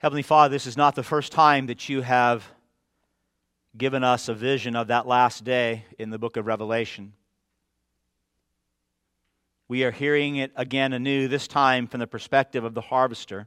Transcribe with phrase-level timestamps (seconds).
[0.00, 2.50] Heavenly Father, this is not the first time that you have
[3.76, 7.12] given us a vision of that last day in the book of Revelation.
[9.68, 13.46] We are hearing it again anew, this time from the perspective of the harvester.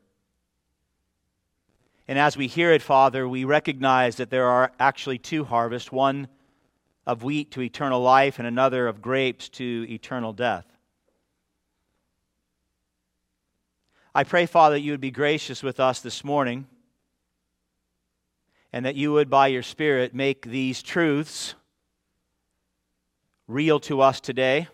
[2.07, 6.27] And as we hear it, Father, we recognize that there are actually two harvests one
[7.07, 10.72] of wheat to eternal life, and another of grapes to eternal death.
[14.15, 16.67] I pray, Father, that you would be gracious with us this morning
[18.71, 21.55] and that you would, by your Spirit, make these truths
[23.47, 24.67] real to us today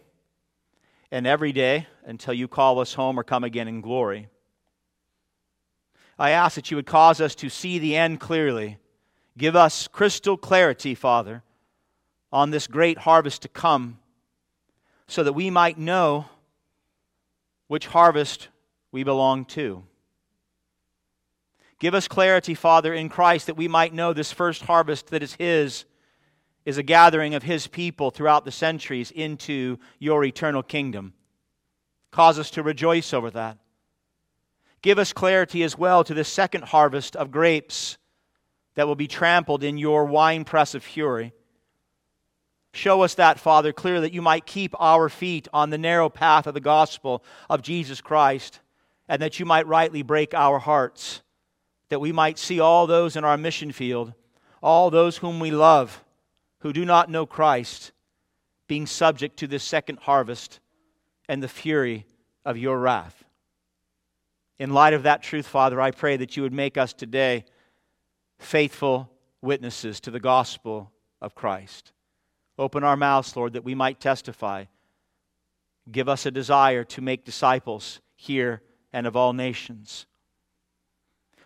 [1.09, 4.27] and every day until you call us home or come again in glory.
[6.17, 8.77] I ask that you would cause us to see the end clearly.
[9.37, 11.43] Give us crystal clarity, Father,
[12.29, 13.99] on this great harvest to come,
[15.07, 16.25] so that we might know
[17.67, 18.49] which harvest
[18.91, 19.83] we belong to.
[21.79, 25.35] Give us clarity, Father, in Christ, that we might know this first harvest that is
[25.35, 25.85] His
[26.65, 31.13] is a gathering of His people throughout the centuries into your eternal kingdom.
[32.11, 33.57] Cause us to rejoice over that.
[34.81, 37.97] Give us clarity as well to this second harvest of grapes
[38.75, 41.33] that will be trampled in your winepress of fury.
[42.71, 46.45] Show us that, Father, clear that you might keep our feet on the narrow path
[46.45, 48.59] of the gospel of Jesus Christ,
[49.09, 51.23] and that you might rightly break our hearts,
[51.89, 54.13] that we might see all those in our mission field,
[54.61, 56.05] all those whom we love,
[56.59, 57.91] who do not know Christ,
[58.67, 60.59] being subject to this second harvest
[61.27, 62.05] and the fury
[62.45, 63.23] of your wrath.
[64.59, 67.45] In light of that truth, Father, I pray that you would make us today
[68.37, 69.09] faithful
[69.41, 71.93] witnesses to the gospel of Christ.
[72.59, 74.65] Open our mouths, Lord, that we might testify.
[75.91, 78.61] Give us a desire to make disciples here
[78.93, 80.05] and of all nations.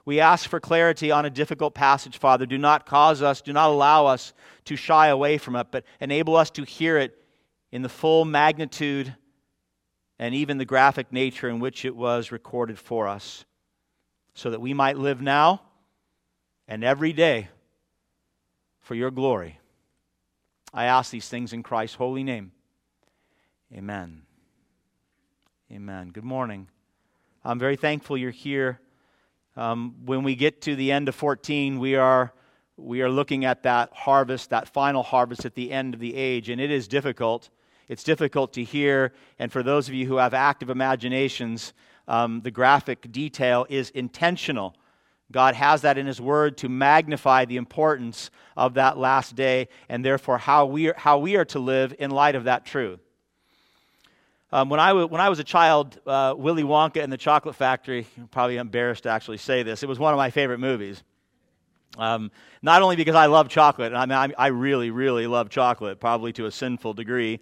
[0.06, 2.46] We ask for clarity on a difficult passage, Father.
[2.46, 4.34] Do not cause us, do not allow us
[4.66, 7.18] to shy away from it, but enable us to hear it
[7.72, 9.16] in the full magnitude
[10.20, 13.46] and even the graphic nature in which it was recorded for us,
[14.34, 15.62] so that we might live now
[16.68, 17.48] and every day
[18.80, 19.60] for your glory.
[20.74, 22.52] I ask these things in Christ's holy name.
[23.74, 24.24] Amen.
[25.72, 26.10] Amen.
[26.10, 26.68] Good morning.
[27.46, 28.80] I'm very thankful you're here.
[29.58, 32.34] Um, when we get to the end of 14, we are,
[32.78, 36.48] we are looking at that harvest, that final harvest at the end of the age,
[36.48, 37.50] and it is difficult.
[37.90, 41.74] It's difficult to hear, and for those of you who have active imaginations,
[42.08, 44.74] um, the graphic detail is intentional.
[45.30, 50.06] God has that in His Word to magnify the importance of that last day and
[50.06, 53.02] therefore how we are, how we are to live in light of that truth.
[54.54, 57.56] Um, when, I w- when I was a child, uh, Willy Wonka and the Chocolate
[57.56, 61.02] Factory, I'm probably embarrassed to actually say this, it was one of my favorite movies.
[61.98, 62.30] Um,
[62.62, 66.34] not only because I love chocolate, I mean, I, I really, really love chocolate, probably
[66.34, 67.40] to a sinful degree,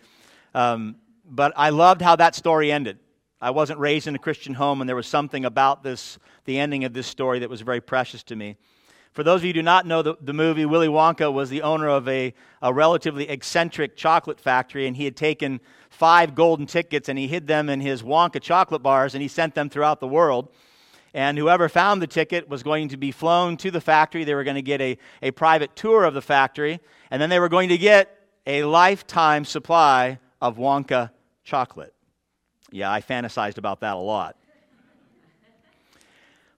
[0.54, 0.96] um,
[1.26, 2.98] but I loved how that story ended.
[3.42, 6.86] I wasn't raised in a Christian home, and there was something about this, the ending
[6.86, 8.56] of this story, that was very precious to me.
[9.12, 11.64] For those of you who do not know the, the movie, Willy Wonka was the
[11.64, 15.60] owner of a, a relatively eccentric chocolate factory, and he had taken
[15.92, 19.54] five golden tickets and he hid them in his Wonka chocolate bars and he sent
[19.54, 20.50] them throughout the world.
[21.14, 24.24] And whoever found the ticket was going to be flown to the factory.
[24.24, 26.80] They were going to get a, a private tour of the factory,
[27.12, 31.12] and then they were going to get a lifetime supply of Wonka
[31.44, 31.94] chocolate.
[32.72, 34.38] Yeah, I fantasized about that a lot.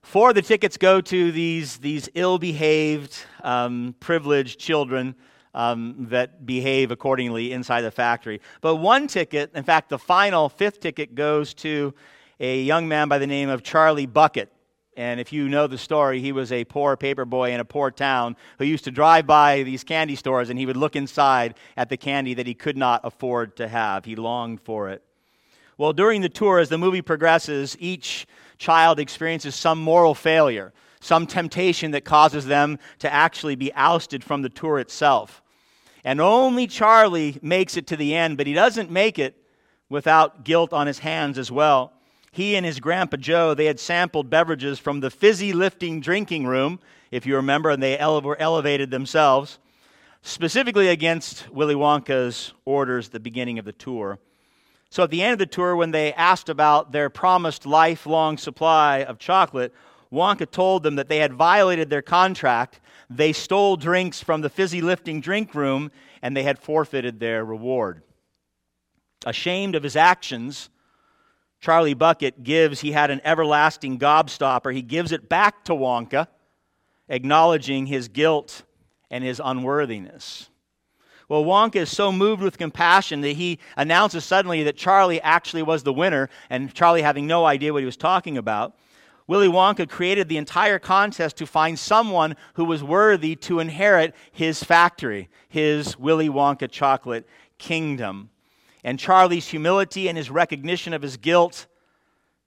[0.02, 5.16] Four of the tickets go to these, these ill behaved, um, privileged children
[5.54, 8.40] um, that behave accordingly inside the factory.
[8.60, 11.94] But one ticket, in fact, the final fifth ticket, goes to
[12.40, 14.50] a young man by the name of Charlie Bucket.
[14.96, 17.90] And if you know the story, he was a poor paper boy in a poor
[17.90, 21.88] town who used to drive by these candy stores and he would look inside at
[21.88, 24.04] the candy that he could not afford to have.
[24.04, 25.02] He longed for it.
[25.76, 28.26] Well, during the tour, as the movie progresses, each
[28.58, 34.42] child experiences some moral failure, some temptation that causes them to actually be ousted from
[34.42, 35.42] the tour itself.
[36.04, 39.36] And only Charlie makes it to the end, but he doesn't make it
[39.88, 41.92] without guilt on his hands as well.
[42.30, 46.80] He and his grandpa Joe, they had sampled beverages from the fizzy lifting drinking room,
[47.10, 49.58] if you remember, and they ele- elevated themselves,
[50.22, 54.18] specifically against Willy Wonka's orders at the beginning of the tour.
[54.90, 59.04] So at the end of the tour, when they asked about their promised lifelong supply
[59.04, 59.72] of chocolate,
[60.12, 62.80] Wonka told them that they had violated their contract.
[63.10, 65.90] They stole drinks from the fizzy lifting drink room
[66.22, 68.02] and they had forfeited their reward.
[69.26, 70.70] Ashamed of his actions,
[71.60, 74.74] Charlie Bucket gives, he had an everlasting gobstopper.
[74.74, 76.28] He gives it back to Wonka,
[77.08, 78.64] acknowledging his guilt
[79.10, 80.50] and his unworthiness.
[81.28, 85.82] Well, Wonka is so moved with compassion that he announces suddenly that Charlie actually was
[85.82, 88.76] the winner, and Charlie having no idea what he was talking about.
[89.26, 94.62] Willy Wonka created the entire contest to find someone who was worthy to inherit his
[94.62, 97.26] factory, his Willy Wonka chocolate
[97.56, 98.30] kingdom.
[98.82, 101.66] And Charlie's humility and his recognition of his guilt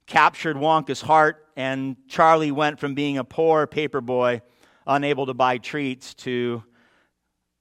[0.06, 4.40] captured Wonka's heart, and Charlie went from being a poor paper boy,
[4.86, 6.62] unable to buy treats, to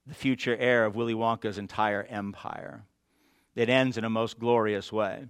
[0.06, 2.86] the future heir of Willy Wonka's entire empire.
[3.56, 5.26] It ends in a most glorious way.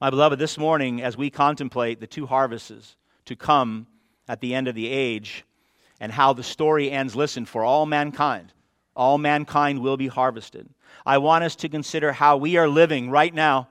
[0.00, 3.88] My beloved, this morning, as we contemplate the two harvests to come
[4.28, 5.44] at the end of the age
[5.98, 8.52] and how the story ends, listen, for all mankind,
[8.94, 10.68] all mankind will be harvested.
[11.04, 13.70] I want us to consider how we are living right now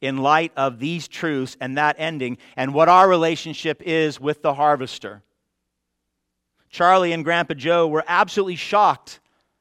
[0.00, 4.54] in light of these truths and that ending and what our relationship is with the
[4.54, 5.22] harvester.
[6.70, 9.20] Charlie and Grandpa Joe were absolutely shocked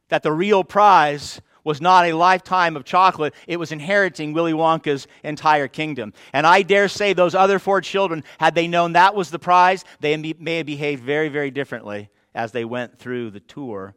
[0.09, 5.08] that the real prize was not a lifetime of chocolate, it was inheriting Willy Wonka's
[5.24, 6.13] entire kingdom.
[6.34, 9.86] And I dare say those other four children, had they known that was the prize,
[10.00, 13.96] they may have behaved very, very differently as they went through the tour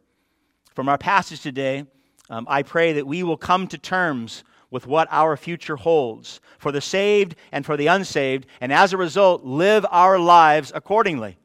[0.75, 1.85] from our passage today,
[2.29, 6.71] um, I pray that we will come to terms with what our future holds for
[6.71, 11.37] the saved and for the unsaved, and as a result, live our lives accordingly,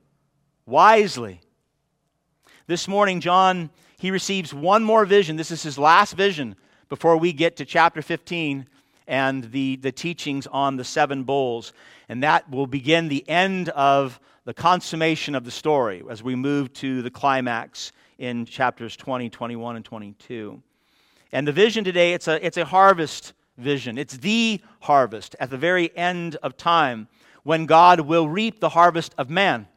[0.66, 1.40] wisely.
[2.66, 5.36] This morning, John, he receives one more vision.
[5.36, 6.56] This is his last vision
[6.88, 8.66] before we get to chapter 15
[9.06, 11.74] and the, the teachings on the seven bowls.
[12.08, 16.72] And that will begin the end of the consummation of the story as we move
[16.74, 20.62] to the climax in chapters 20, 21, and 22.
[21.32, 23.98] And the vision today, it's a, it's a harvest vision.
[23.98, 27.06] It's the harvest at the very end of time
[27.42, 29.68] when God will reap the harvest of man.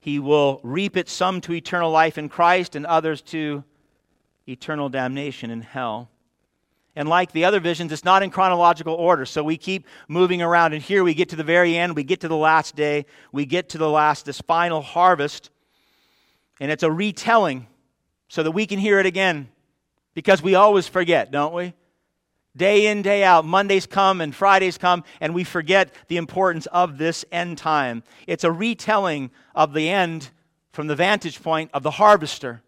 [0.00, 3.64] He will reap it some to eternal life in Christ and others to
[4.46, 6.10] eternal damnation in hell.
[6.96, 9.24] And like the other visions, it's not in chronological order.
[9.24, 10.72] So we keep moving around.
[10.72, 11.94] And here we get to the very end.
[11.94, 13.06] We get to the last day.
[13.30, 15.50] We get to the last, this final harvest.
[16.58, 17.68] And it's a retelling
[18.28, 19.48] so that we can hear it again
[20.14, 21.72] because we always forget, don't we?
[22.58, 26.98] Day in, day out, Mondays come and Fridays come, and we forget the importance of
[26.98, 28.02] this end time.
[28.26, 30.30] It's a retelling of the end
[30.72, 32.62] from the vantage point of the harvester.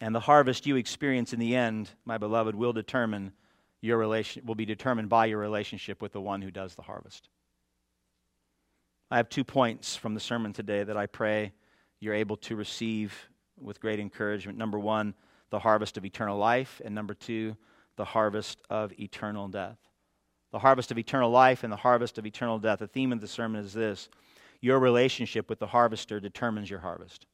[0.00, 3.32] And the harvest you experience in the end, my beloved, will determine
[3.80, 7.28] your relation will be determined by your relationship with the one who does the harvest.
[9.10, 11.52] I have two points from the sermon today that I pray
[12.00, 13.28] you're able to receive
[13.60, 14.56] with great encouragement.
[14.56, 15.12] Number one,
[15.50, 17.56] the harvest of eternal life, and number two,
[17.96, 19.78] the harvest of eternal death.
[20.52, 22.78] The harvest of eternal life and the harvest of eternal death.
[22.78, 24.08] The theme of the sermon is this
[24.60, 27.26] your relationship with the harvester determines your harvest.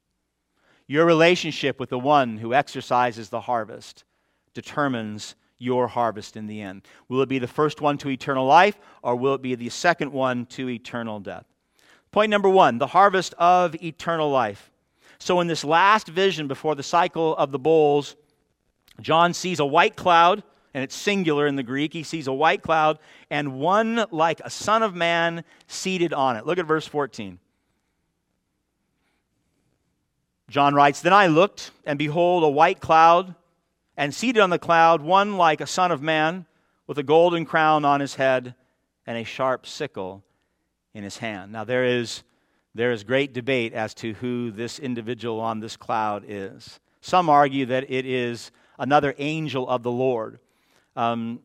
[0.88, 4.02] Your relationship with the one who exercises the harvest
[4.54, 6.82] determines your harvest in the end.
[7.08, 10.12] Will it be the first one to eternal life, or will it be the second
[10.12, 11.44] one to eternal death?
[12.10, 14.72] Point number one the harvest of eternal life.
[15.20, 18.16] So, in this last vision before the cycle of the bowls,
[19.00, 20.42] John sees a white cloud,
[20.74, 21.92] and it's singular in the Greek.
[21.92, 22.98] He sees a white cloud
[23.30, 26.46] and one like a son of man seated on it.
[26.46, 27.38] Look at verse 14.
[30.48, 33.34] John writes Then I looked, and behold, a white cloud,
[33.96, 36.46] and seated on the cloud, one like a son of man,
[36.86, 38.54] with a golden crown on his head
[39.06, 40.24] and a sharp sickle
[40.92, 41.52] in his hand.
[41.52, 42.24] Now, there is,
[42.74, 46.80] there is great debate as to who this individual on this cloud is.
[47.00, 50.40] Some argue that it is another angel of the Lord.
[50.96, 51.40] Um,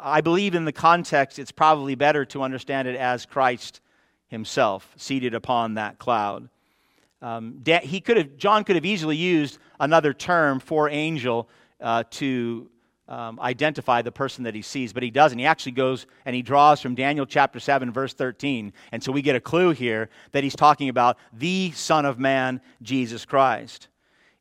[0.00, 3.80] I believe in the context, it's probably better to understand it as Christ
[4.28, 6.48] himself seated upon that cloud.
[7.20, 11.48] Um, he could have, John could have easily used another term for angel
[11.80, 12.70] uh, to
[13.08, 15.38] um, identify the person that he sees, but he doesn't.
[15.38, 18.72] He actually goes and he draws from Daniel chapter 7, verse 13.
[18.92, 22.60] And so we get a clue here that he's talking about the Son of Man,
[22.82, 23.88] Jesus Christ.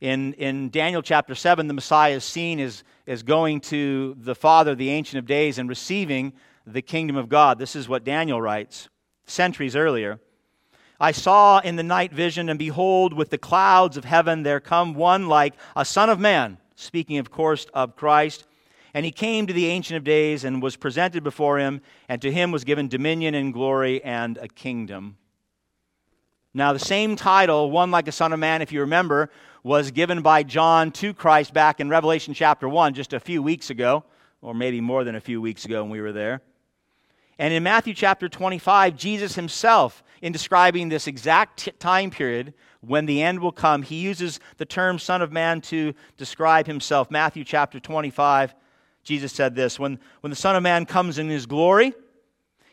[0.01, 4.75] In, in Daniel chapter 7, the Messiah is seen as, as going to the Father,
[4.75, 6.33] the Ancient of Days, and receiving
[6.67, 7.59] the kingdom of God.
[7.59, 8.89] This is what Daniel writes
[9.25, 10.19] centuries earlier.
[10.99, 14.93] I saw in the night vision, and behold, with the clouds of heaven there come
[14.93, 18.45] one like a Son of Man, speaking, of course, of Christ
[18.95, 22.31] and he came to the Ancient of Days and was presented before him, and to
[22.31, 25.17] him was given dominion and glory and a kingdom.
[26.53, 29.29] Now, the same title, one like a Son of Man, if you remember,
[29.65, 33.71] was given by John to Christ back in Revelation chapter 1 just a few weeks
[33.71, 34.03] ago
[34.43, 36.43] or maybe more than a few weeks ago when we were there.
[37.39, 43.23] And in Matthew chapter 25, Jesus himself, in describing this exact time period when the
[43.23, 47.09] end will come, he uses the term Son of Man to describe himself.
[47.09, 48.53] Matthew chapter 25,
[49.03, 51.95] Jesus said this When, when the Son of Man comes in his glory,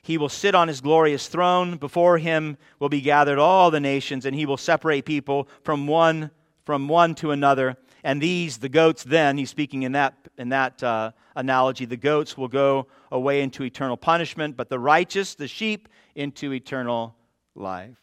[0.03, 1.79] he will sit on his glorious throne.
[1.79, 6.31] Before him will be gathered all the nations, and he will separate people from one
[6.65, 7.77] from one to another.
[8.05, 12.37] And these, the goats, then, he's speaking in that, in that uh, analogy, the goats
[12.37, 17.15] will go away into eternal punishment, but the righteous, the sheep, into eternal
[17.55, 17.97] life.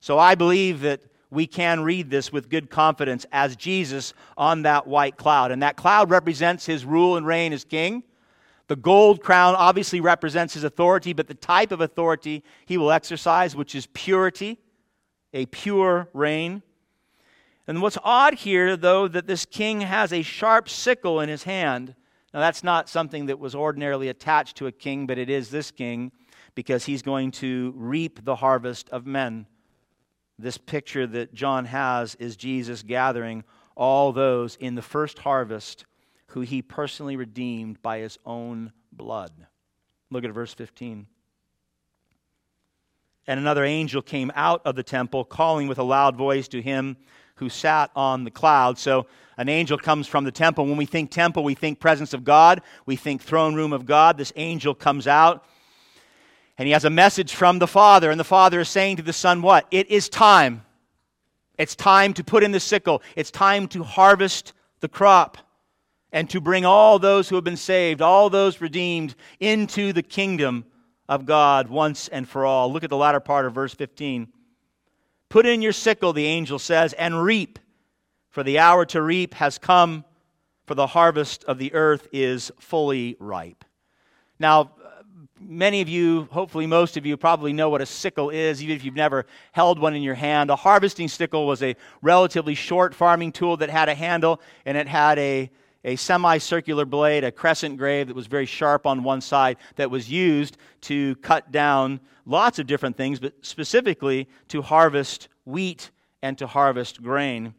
[0.00, 4.86] So I believe that we can read this with good confidence as Jesus on that
[4.86, 5.50] white cloud.
[5.50, 8.04] And that cloud represents his rule and reign as king.
[8.68, 13.54] The gold crown obviously represents his authority, but the type of authority he will exercise,
[13.54, 14.58] which is purity,
[15.34, 16.62] a pure reign.
[17.66, 21.94] And what's odd here, though, that this king has a sharp sickle in his hand.
[22.32, 25.70] Now, that's not something that was ordinarily attached to a king, but it is this
[25.70, 26.12] king
[26.54, 29.46] because he's going to reap the harvest of men.
[30.38, 33.44] This picture that John has is Jesus gathering
[33.76, 35.84] all those in the first harvest
[36.28, 39.32] who he personally redeemed by his own blood.
[40.10, 41.06] Look at verse 15.
[43.26, 46.96] And another angel came out of the temple, calling with a loud voice to him
[47.36, 48.78] who sat on the cloud.
[48.78, 50.66] So an angel comes from the temple.
[50.66, 54.16] When we think temple, we think presence of God, we think throne room of God.
[54.16, 55.44] This angel comes out
[56.56, 58.10] and he has a message from the Father.
[58.10, 59.66] And the Father is saying to the Son, What?
[59.70, 60.64] It is time.
[61.58, 65.38] It's time to put in the sickle, it's time to harvest the crop
[66.12, 70.64] and to bring all those who have been saved, all those redeemed, into the kingdom
[71.08, 72.72] of God once and for all.
[72.72, 74.28] Look at the latter part of verse 15.
[75.34, 77.58] Put in your sickle, the angel says, and reap,
[78.30, 80.04] for the hour to reap has come,
[80.64, 83.64] for the harvest of the earth is fully ripe.
[84.38, 84.70] Now,
[85.40, 88.84] many of you, hopefully most of you, probably know what a sickle is, even if
[88.84, 90.50] you've never held one in your hand.
[90.50, 94.86] A harvesting sickle was a relatively short farming tool that had a handle and it
[94.86, 95.50] had a,
[95.84, 100.10] a semicircular blade, a crescent grave that was very sharp on one side, that was
[100.10, 105.90] used to cut down lots of different things, but specifically to harvest wheat
[106.22, 107.54] and to harvest grain.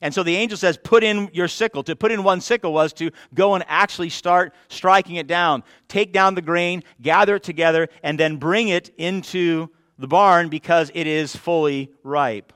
[0.00, 1.82] And so the angel says, Put in your sickle.
[1.82, 5.64] To put in one sickle was to go and actually start striking it down.
[5.88, 10.90] Take down the grain, gather it together, and then bring it into the barn because
[10.94, 12.52] it is fully ripe.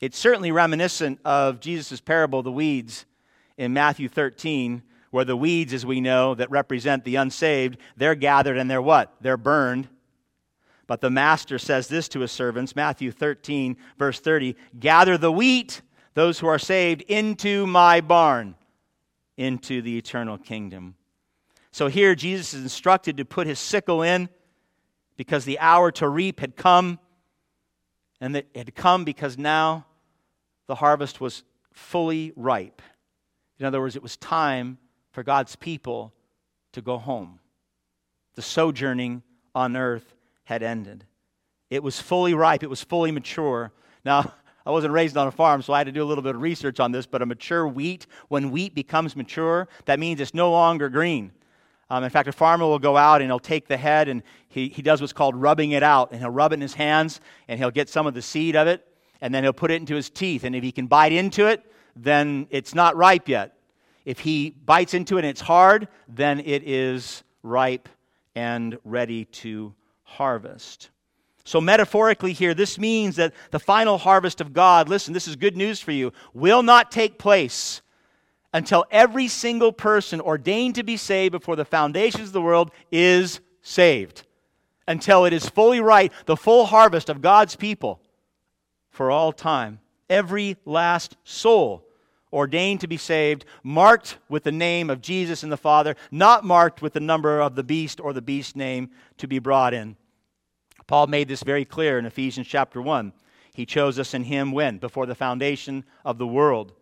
[0.00, 3.06] It's certainly reminiscent of Jesus' parable the weeds
[3.56, 8.56] in Matthew 13, where the weeds, as we know, that represent the unsaved, they're gathered
[8.56, 9.14] and they're what?
[9.20, 9.88] They're burned.
[10.86, 15.82] But the master says this to his servants, Matthew 13, verse 30 Gather the wheat
[16.14, 18.54] those who are saved into my barn,
[19.36, 20.94] into the eternal kingdom.
[21.70, 24.28] So here Jesus is instructed to put his sickle in
[25.16, 26.98] because the hour to reap had come,
[28.20, 29.86] and it had come because now
[30.66, 32.82] the harvest was fully ripe.
[33.62, 34.76] In other words, it was time
[35.12, 36.12] for God's people
[36.72, 37.38] to go home.
[38.34, 39.22] The sojourning
[39.54, 41.04] on earth had ended.
[41.70, 43.70] It was fully ripe, it was fully mature.
[44.04, 44.34] Now,
[44.66, 46.40] I wasn't raised on a farm, so I had to do a little bit of
[46.40, 47.06] research on this.
[47.06, 51.30] But a mature wheat, when wheat becomes mature, that means it's no longer green.
[51.88, 54.70] Um, in fact, a farmer will go out and he'll take the head and he,
[54.70, 56.10] he does what's called rubbing it out.
[56.10, 58.66] And he'll rub it in his hands and he'll get some of the seed of
[58.66, 58.84] it
[59.20, 60.42] and then he'll put it into his teeth.
[60.42, 61.64] And if he can bite into it,
[61.96, 63.56] then it's not ripe yet.
[64.04, 67.88] If he bites into it and it's hard, then it is ripe
[68.34, 70.90] and ready to harvest.
[71.44, 75.56] So, metaphorically, here, this means that the final harvest of God, listen, this is good
[75.56, 77.82] news for you, will not take place
[78.54, 83.40] until every single person ordained to be saved before the foundations of the world is
[83.62, 84.24] saved.
[84.86, 88.00] Until it is fully right, the full harvest of God's people
[88.90, 89.80] for all time.
[90.12, 91.86] Every last soul
[92.34, 96.82] ordained to be saved, marked with the name of Jesus and the Father, not marked
[96.82, 99.96] with the number of the beast or the beast name to be brought in.
[100.86, 103.14] Paul made this very clear in Ephesians chapter 1.
[103.54, 104.76] He chose us in Him when?
[104.76, 106.74] Before the foundation of the world.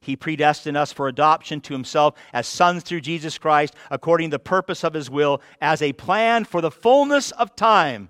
[0.00, 4.38] He predestined us for adoption to Himself as sons through Jesus Christ, according to the
[4.38, 8.08] purpose of His will, as a plan for the fullness of time.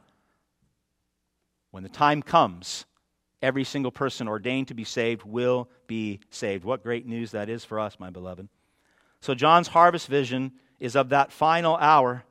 [1.72, 2.86] When the time comes,
[3.42, 6.64] every single person ordained to be saved will be saved.
[6.64, 8.48] What great news that is for us, my beloved.
[9.20, 12.24] So, John's harvest vision is of that final hour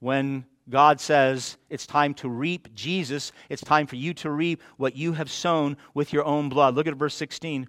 [0.00, 3.32] when God says it's time to reap Jesus.
[3.48, 6.74] It's time for you to reap what you have sown with your own blood.
[6.74, 7.68] Look at verse 16.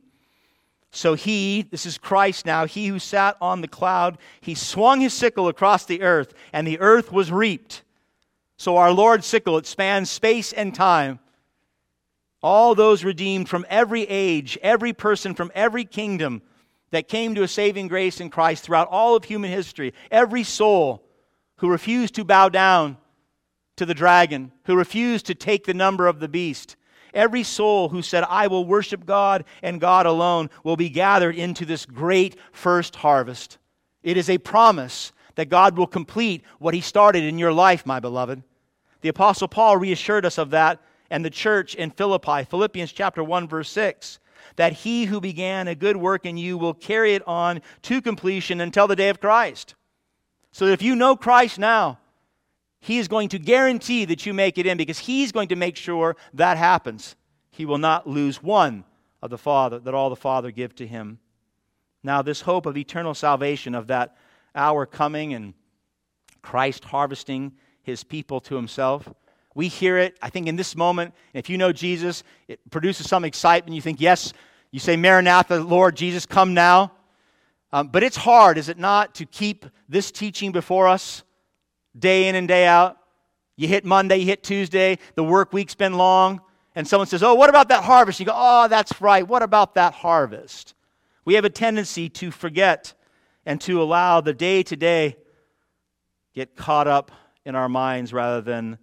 [0.92, 5.14] So he, this is Christ now, he who sat on the cloud, he swung his
[5.14, 7.84] sickle across the earth, and the earth was reaped.
[8.58, 11.20] So our Lord's sickle, it spans space and time.
[12.44, 16.42] All those redeemed from every age, every person from every kingdom
[16.92, 21.04] that came to a saving grace in Christ throughout all of human history, every soul
[21.58, 22.98] who refused to bow down
[23.76, 26.76] to the dragon, who refused to take the number of the beast,
[27.14, 31.66] every soul who said, I will worship God and God alone, will be gathered into
[31.66, 33.58] this great first harvest.
[34.04, 38.00] It is a promise that God will complete what He started in your life, my
[38.00, 38.44] beloved.
[39.02, 43.48] The Apostle Paul reassured us of that and the church in Philippi, Philippians chapter 1,
[43.48, 44.20] verse 6
[44.56, 48.62] that he who began a good work in you will carry it on to completion
[48.62, 49.76] until the day of Christ.
[50.52, 52.00] So if you know Christ now,
[52.80, 55.76] he is going to guarantee that you make it in because he's going to make
[55.76, 57.16] sure that happens.
[57.50, 58.84] He will not lose one
[59.22, 61.20] of the Father, that all the Father give to him.
[62.04, 64.16] Now, this hope of eternal salvation, of that
[64.56, 65.54] hour coming and
[66.42, 69.12] Christ harvesting his people to himself,
[69.58, 71.16] we hear it, I think, in this moment.
[71.34, 73.74] If you know Jesus, it produces some excitement.
[73.74, 74.32] You think, yes,
[74.70, 76.92] you say, Maranatha, Lord Jesus, come now.
[77.74, 81.24] Um, but it's hard, is it not, to keep this teaching before us
[81.98, 83.00] day in and day out?
[83.56, 86.40] You hit Monday, you hit Tuesday, the work week's been long,
[86.76, 88.20] and someone says, Oh, what about that harvest?
[88.20, 89.28] You go, Oh, that's right.
[89.28, 90.76] What about that harvest?
[91.26, 92.94] We have a tendency to forget
[93.44, 95.18] and to allow the day to day
[96.36, 97.12] get caught up
[97.44, 98.78] in our minds rather than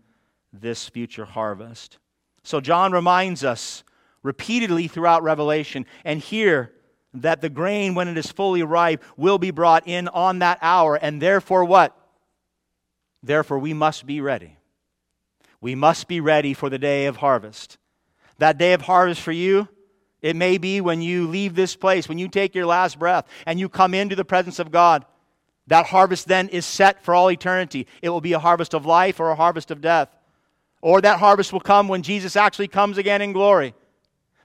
[0.61, 1.99] this future harvest.
[2.43, 3.85] So, John reminds us
[4.23, 6.73] repeatedly throughout Revelation and here
[7.15, 10.97] that the grain, when it is fully ripe, will be brought in on that hour.
[10.97, 11.97] And therefore, what?
[13.23, 14.59] Therefore, we must be ready.
[15.61, 17.79] We must be ready for the day of harvest.
[18.39, 19.69] That day of harvest for you,
[20.21, 23.61] it may be when you leave this place, when you take your last breath and
[23.61, 25.05] you come into the presence of God.
[25.69, 27.87] That harvest then is set for all eternity.
[28.03, 30.09] It will be a harvest of life or a harvest of death.
[30.85, 33.73] Or that harvest will come when Jesus actually comes again in glory.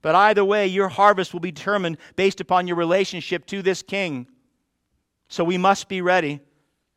[0.01, 4.25] But either way, your harvest will be determined based upon your relationship to this king.
[5.27, 6.39] So we must be ready,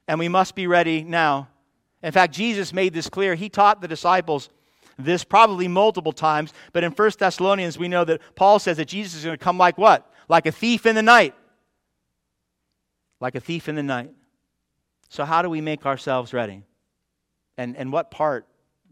[0.07, 1.48] and we must be ready now.
[2.05, 3.35] In fact, Jesus made this clear.
[3.35, 4.48] He taught the disciples
[4.96, 9.18] this probably multiple times, but in 1 Thessalonians, we know that Paul says that Jesus
[9.18, 10.09] is going to come like what?
[10.28, 11.35] Like a thief in the night.
[13.18, 14.12] Like a thief in the night.
[15.09, 16.62] So, how do we make ourselves ready?
[17.59, 18.46] And, and what part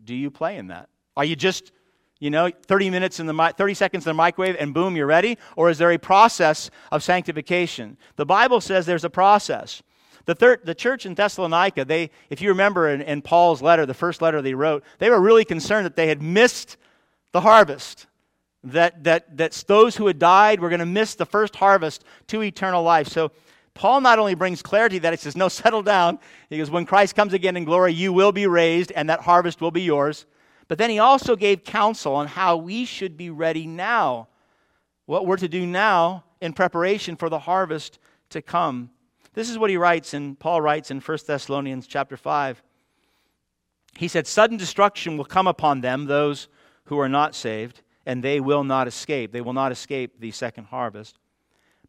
[0.04, 0.88] do you play in that?
[1.16, 1.72] Are you just,
[2.18, 5.38] you know, 30 minutes in the 30 seconds in the microwave and boom, you're ready?
[5.56, 7.96] Or is there a process of sanctification?
[8.16, 9.82] The Bible says there's a process.
[10.26, 13.94] The, third, the church in Thessalonica, they, if you remember in, in Paul's letter, the
[13.94, 16.76] first letter they wrote, they were really concerned that they had missed
[17.32, 18.06] the harvest.
[18.62, 22.42] That, that, that those who had died were going to miss the first harvest to
[22.42, 23.08] eternal life.
[23.08, 23.32] So
[23.80, 26.18] Paul not only brings clarity that he says, No, settle down.
[26.50, 29.62] He goes, When Christ comes again in glory, you will be raised, and that harvest
[29.62, 30.26] will be yours.
[30.68, 34.28] But then he also gave counsel on how we should be ready now,
[35.06, 38.90] what we're to do now in preparation for the harvest to come.
[39.32, 42.62] This is what he writes, and Paul writes in 1 Thessalonians chapter 5.
[43.96, 46.48] He said, Sudden destruction will come upon them, those
[46.84, 49.32] who are not saved, and they will not escape.
[49.32, 51.18] They will not escape the second harvest.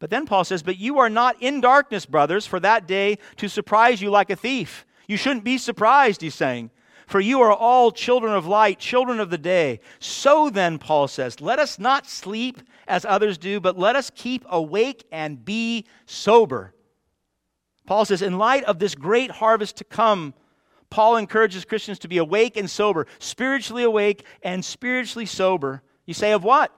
[0.01, 3.47] But then Paul says, But you are not in darkness, brothers, for that day to
[3.47, 4.83] surprise you like a thief.
[5.07, 6.71] You shouldn't be surprised, he's saying.
[7.05, 9.79] For you are all children of light, children of the day.
[9.99, 14.43] So then, Paul says, let us not sleep as others do, but let us keep
[14.49, 16.73] awake and be sober.
[17.85, 20.33] Paul says, in light of this great harvest to come,
[20.89, 25.83] Paul encourages Christians to be awake and sober, spiritually awake and spiritually sober.
[26.07, 26.75] You say, of what?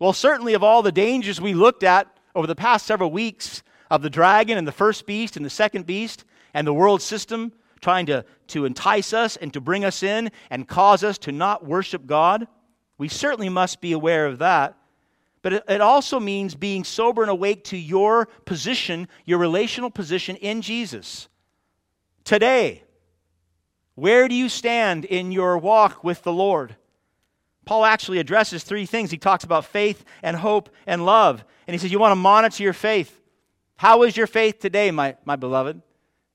[0.00, 4.02] Well, certainly of all the dangers we looked at over the past several weeks of
[4.02, 8.06] the dragon and the first beast and the second beast and the world system trying
[8.06, 12.06] to, to entice us and to bring us in and cause us to not worship
[12.06, 12.46] God.
[12.96, 14.76] We certainly must be aware of that.
[15.42, 20.36] But it, it also means being sober and awake to your position, your relational position
[20.36, 21.28] in Jesus.
[22.24, 22.82] Today,
[23.94, 26.76] where do you stand in your walk with the Lord?
[27.66, 29.10] Paul actually addresses three things.
[29.10, 31.44] He talks about faith and hope and love.
[31.66, 33.20] And he says, You want to monitor your faith.
[33.76, 35.80] How is your faith today, my, my beloved?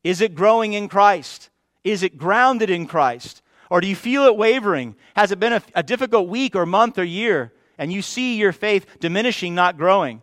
[0.04, 1.50] Is it growing in Christ?
[1.84, 3.42] Is it grounded in Christ?
[3.70, 4.96] Or do you feel it wavering?
[5.16, 8.52] Has it been a, a difficult week or month or year and you see your
[8.52, 10.22] faith diminishing, not growing?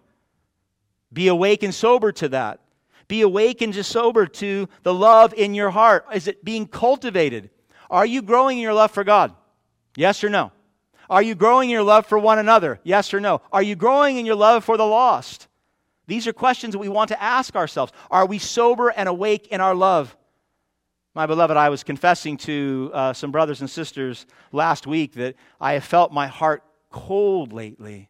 [1.13, 2.61] Be awake and sober to that.
[3.09, 6.07] Be awake and just sober to the love in your heart.
[6.13, 7.51] Is it being cultivated?
[7.89, 9.33] Are you growing in your love for God?
[9.97, 10.51] Yes or no?
[11.09, 12.81] Are you growing in your love for one another?
[12.83, 13.41] Yes or no?
[13.53, 15.49] Are you growing in your love for the lost?
[16.07, 17.93] These are questions that we want to ask ourselves.
[18.11, 20.17] Are we sober and awake in our love?
[21.15, 25.73] My beloved, I was confessing to uh, some brothers and sisters last week that I
[25.73, 28.09] have felt my heart cold lately.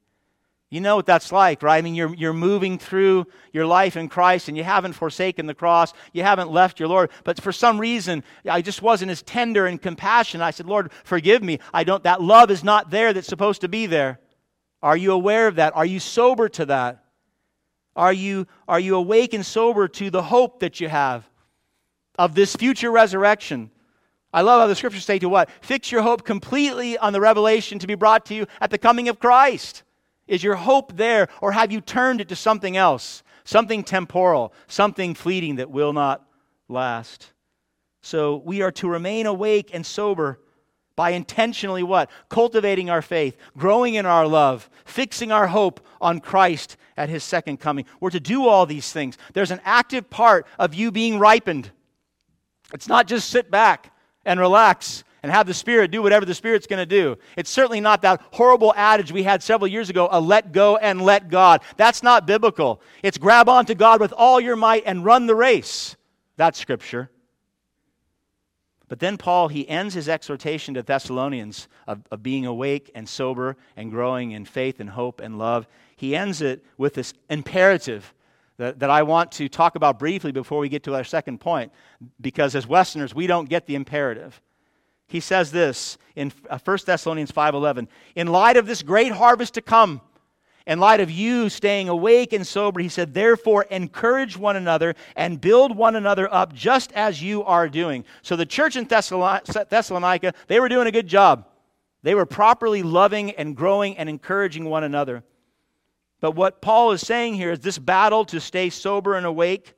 [0.69, 1.79] You know what that's like, right?
[1.79, 5.55] I mean, you're, you're moving through your life in Christ and you haven't forsaken the
[5.55, 5.93] cross.
[6.13, 7.11] You haven't left your Lord.
[7.23, 10.45] But for some reason, I just wasn't as tender and compassionate.
[10.45, 11.61] I said, Lord, forgive me.
[11.73, 14.19] I don't, that love is not there that's supposed to be there.
[14.83, 15.77] Are you aware of that?
[15.77, 17.05] Are you sober to that?
[17.95, 21.29] Are you, are you awake and sober to the hope that you have
[22.19, 23.71] of this future resurrection?
[24.33, 25.49] I love how the scriptures say to what?
[25.61, 29.09] Fix your hope completely on the revelation to be brought to you at the coming
[29.09, 29.85] of Christ.
[30.27, 33.23] Is your hope there, or have you turned it to something else?
[33.45, 36.27] Something temporal, something fleeting that will not
[36.69, 37.33] last.
[38.03, 40.41] So we are to remain awake and sober
[40.97, 42.11] by intentionally what?
[42.29, 47.59] Cultivating our faith, growing in our love, fixing our hope on Christ at his second
[47.61, 47.85] coming.
[48.01, 49.19] We're to do all these things.
[49.35, 51.71] There's an active part of you being ripened.
[52.73, 53.93] It's not just sit back
[54.25, 57.19] and relax and have the Spirit do whatever the Spirit's going to do.
[57.37, 61.03] It's certainly not that horrible adage we had several years ago a let go and
[61.03, 61.63] let God.
[61.77, 62.81] That's not biblical.
[63.03, 65.97] It's grab onto God with all your might and run the race.
[66.37, 67.11] That's Scripture.
[68.87, 73.57] But then Paul, he ends his exhortation to Thessalonians of, of being awake and sober
[73.77, 75.67] and growing in faith and hope and love.
[75.97, 78.15] He ends it with this imperative
[78.59, 81.73] that, that I want to talk about briefly before we get to our second point,
[82.21, 84.41] because as Westerners, we don't get the imperative.
[85.07, 89.63] He says this in 1 uh, Thessalonians 5:11, "In light of this great harvest to
[89.63, 90.01] come,
[90.67, 95.41] in light of you staying awake and sober, he said, therefore encourage one another and
[95.41, 98.05] build one another up just as you are doing.
[98.23, 101.47] So the church in Thessalonica, they were doing a good job.
[102.03, 105.23] They were properly loving and growing and encouraging one another.
[106.21, 109.75] But what Paul is saying here is this battle to stay sober and awake,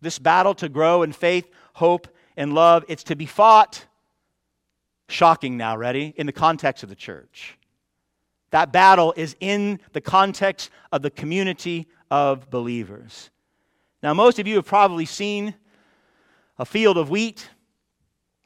[0.00, 2.06] this battle to grow in faith, hope,
[2.36, 3.84] and love, it's to be fought.
[5.10, 6.14] Shocking now, ready?
[6.16, 7.58] In the context of the church.
[8.50, 13.30] That battle is in the context of the community of believers.
[14.02, 15.54] Now, most of you have probably seen
[16.58, 17.50] a field of wheat.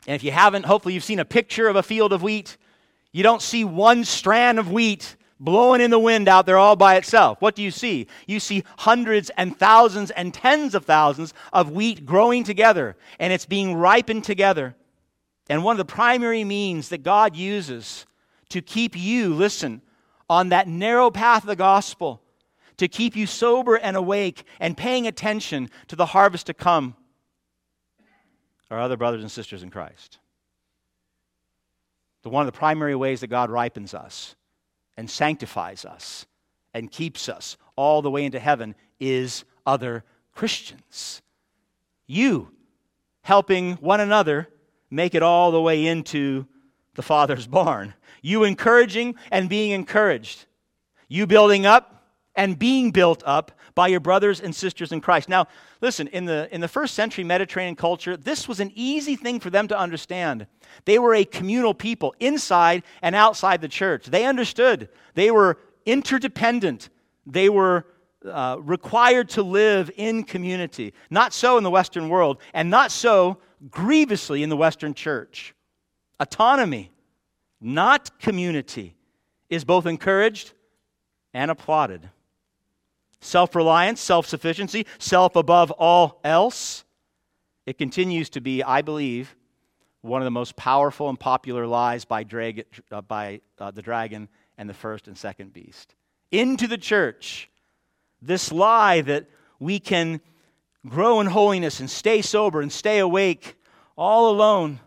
[0.07, 2.57] And if you haven't, hopefully you've seen a picture of a field of wheat.
[3.13, 6.97] You don't see one strand of wheat blowing in the wind out there all by
[6.97, 7.41] itself.
[7.41, 8.07] What do you see?
[8.27, 13.47] You see hundreds and thousands and tens of thousands of wheat growing together, and it's
[13.47, 14.75] being ripened together.
[15.49, 18.07] And one of the primary means that God uses
[18.49, 19.83] to keep you, listen,
[20.29, 22.23] on that narrow path of the gospel
[22.77, 26.97] to keep you sober and awake and paying attention to the harvest to come
[28.75, 30.19] our other brothers and sisters in Christ.
[32.23, 34.35] The one of the primary ways that God ripens us
[34.97, 36.27] and sanctifies us
[36.73, 41.23] and keeps us all the way into heaven is other Christians.
[42.07, 42.51] You
[43.23, 44.49] helping one another
[44.95, 46.47] make it all the way into
[46.95, 47.95] the Father's barn.
[48.23, 50.47] You encouraging and being encouraged.
[51.09, 52.05] You building up
[52.37, 55.29] and being built up by your brothers and sisters in Christ.
[55.29, 55.47] Now,
[55.81, 59.51] listen, in the, in the first century Mediterranean culture, this was an easy thing for
[59.51, 60.47] them to understand.
[60.85, 64.07] They were a communal people inside and outside the church.
[64.07, 64.89] They understood.
[65.15, 66.89] They were interdependent.
[67.27, 67.87] They were
[68.25, 70.95] uh, required to live in community.
[71.11, 73.39] Not so in the Western world, and not so
[73.71, 75.55] grievously in the Western church.
[76.21, 76.91] Autonomy
[77.65, 78.95] not community,
[79.49, 80.53] is both encouraged
[81.33, 82.11] and applauded.
[83.21, 86.85] Self reliance, self sufficiency, self above all else.
[87.65, 89.35] It continues to be, I believe,
[90.03, 94.29] one of the most powerful and popular lies by, drag, uh, by uh, the dragon
[94.59, 95.95] and the first and second beast.
[96.31, 97.49] Into the church,
[98.21, 99.25] this lie that
[99.59, 100.21] we can
[100.87, 103.57] grow in holiness and stay sober and stay awake
[103.97, 104.81] all alone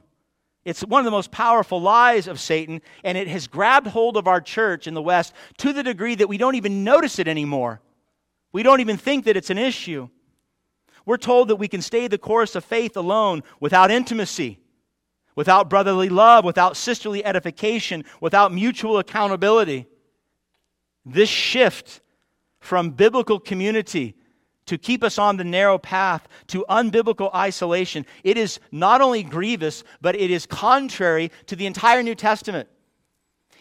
[0.67, 4.27] it's one of the most powerful lies of Satan, and it has grabbed hold of
[4.27, 7.79] our church in the West to the degree that we don't even notice it anymore.
[8.51, 10.09] We don't even think that it's an issue.
[11.05, 14.59] We're told that we can stay the course of faith alone without intimacy,
[15.37, 19.85] without brotherly love, without sisterly edification, without mutual accountability.
[21.05, 22.01] This shift
[22.59, 24.15] from biblical community
[24.67, 28.05] to keep us on the narrow path to unbiblical isolation.
[28.23, 32.69] It is not only grievous, but it is contrary to the entire New Testament.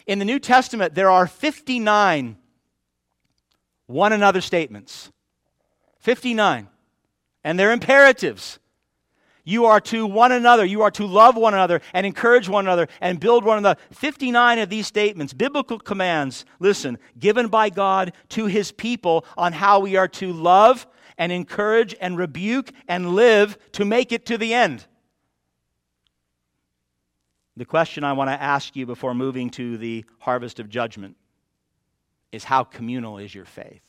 [0.05, 2.37] In the New Testament, there are 59
[3.87, 5.11] one another statements.
[5.99, 6.67] 59.
[7.43, 8.59] And they're imperatives.
[9.43, 10.65] You are to one another.
[10.65, 13.79] You are to love one another and encourage one another and build one another.
[13.91, 19.79] 59 of these statements, biblical commands, listen, given by God to his people on how
[19.79, 20.85] we are to love
[21.17, 24.85] and encourage and rebuke and live to make it to the end.
[27.55, 31.17] The question I want to ask you before moving to the harvest of judgment
[32.31, 33.83] is how communal is your faith?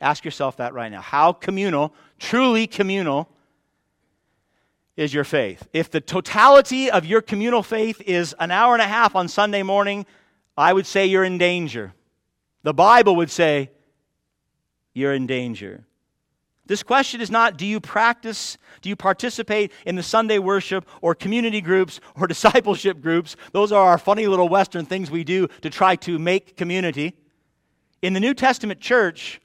[0.00, 1.00] Ask yourself that right now.
[1.00, 3.28] How communal, truly communal,
[4.96, 5.68] is your faith?
[5.72, 9.62] If the totality of your communal faith is an hour and a half on Sunday
[9.62, 10.06] morning,
[10.56, 11.92] I would say you're in danger.
[12.62, 13.70] The Bible would say
[14.96, 15.84] you're in danger.
[16.64, 21.14] This question is not do you practice, do you participate in the Sunday worship or
[21.14, 23.36] community groups or discipleship groups?
[23.52, 27.14] Those are our funny little Western things we do to try to make community.
[28.02, 29.40] In the New Testament church,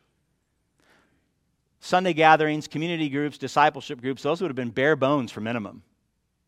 [1.79, 5.83] Sunday gatherings, community groups, discipleship groups, those would have been bare bones for minimum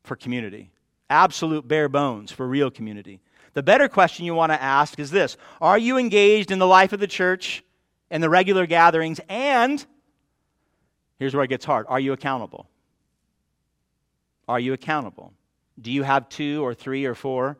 [0.03, 0.71] for community.
[1.09, 3.19] Absolute bare bones for real community.
[3.53, 6.93] The better question you want to ask is this Are you engaged in the life
[6.93, 7.63] of the church
[8.13, 9.19] and the regular gatherings?
[9.27, 9.83] And
[11.17, 12.69] here's where it gets hard are you accountable?
[14.47, 15.33] Are you accountable?
[15.81, 17.57] Do you have two or three or four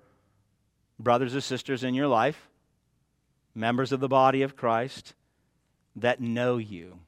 [1.00, 2.50] brothers or sisters in your life,
[3.56, 5.16] members of the body of Christ,
[5.96, 7.00] that know you?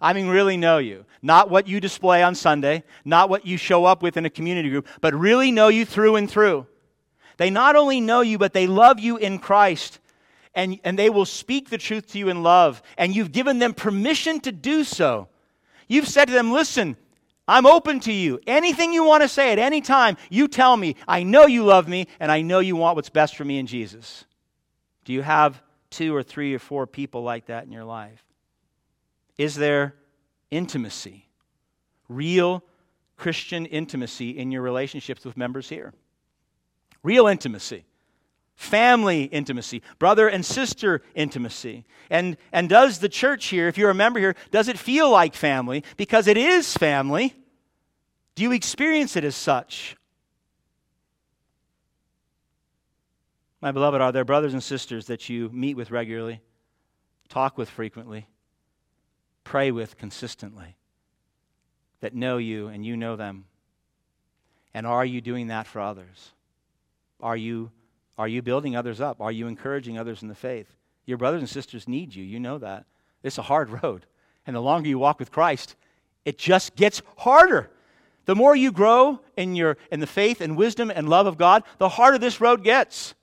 [0.00, 1.04] I mean, really know you.
[1.20, 4.70] Not what you display on Sunday, not what you show up with in a community
[4.70, 6.66] group, but really know you through and through.
[7.36, 9.98] They not only know you, but they love you in Christ.
[10.54, 12.82] And, and they will speak the truth to you in love.
[12.98, 15.28] And you've given them permission to do so.
[15.86, 16.96] You've said to them, listen,
[17.46, 18.40] I'm open to you.
[18.46, 20.96] Anything you want to say at any time, you tell me.
[21.08, 23.66] I know you love me, and I know you want what's best for me in
[23.66, 24.24] Jesus.
[25.04, 25.60] Do you have
[25.90, 28.22] two or three or four people like that in your life?
[29.36, 29.94] Is there
[30.50, 31.26] intimacy,
[32.08, 32.62] real
[33.16, 35.92] Christian intimacy in your relationships with members here?
[37.02, 37.84] Real intimacy.
[38.60, 41.84] Family intimacy, brother and sister intimacy.
[42.10, 45.34] And, and does the church here, if you're a member here, does it feel like
[45.34, 45.82] family?
[45.96, 47.34] Because it is family.
[48.34, 49.96] Do you experience it as such?
[53.60, 56.40] My beloved, are there brothers and sisters that you meet with regularly,
[57.28, 58.26] talk with frequently?
[59.50, 60.76] pray with consistently,
[62.00, 63.44] that know you and you know them?
[64.72, 66.30] And are you doing that for others?
[67.20, 67.72] Are you,
[68.20, 69.22] are you building others up?
[69.22, 70.66] Are you encouraging others in the faith?
[71.06, 72.22] Your brothers and sisters need you.
[72.22, 72.84] You know that.
[73.22, 74.04] It's a hard road.
[74.46, 75.74] And the longer you walk with Christ,
[76.26, 77.70] it just gets harder.
[78.26, 81.62] The more you grow in, your, in the faith and wisdom and love of God,
[81.78, 83.14] the harder this road gets.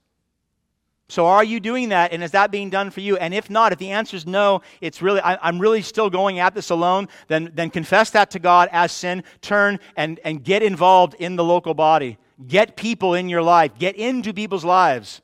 [1.09, 3.17] So are you doing that, and is that being done for you?
[3.17, 6.39] And if not, if the answer is no, it's really I, am really still going
[6.39, 7.07] at this alone.
[7.27, 9.23] Then then confess that to God as sin.
[9.39, 12.17] Turn and and get involved in the local body.
[12.45, 13.77] Get people in your life.
[13.79, 15.21] Get into people's lives.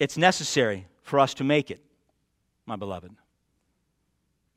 [0.00, 1.80] It's necessary for us to make it,
[2.66, 3.12] my beloved.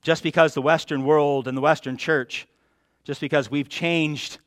[0.02, 2.48] Just because the Western world and the Western church,
[3.04, 4.39] just because we've changed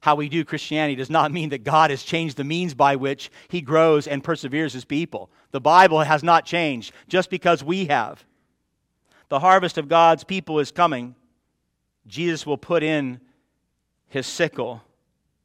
[0.00, 3.30] how we do Christianity does not mean that God has changed the means by which
[3.48, 5.30] he grows and perseveres his people.
[5.52, 8.24] The Bible has not changed just because we have.
[9.28, 11.14] The harvest of God's people is coming.
[12.06, 13.20] Jesus will put in
[14.08, 14.82] his sickle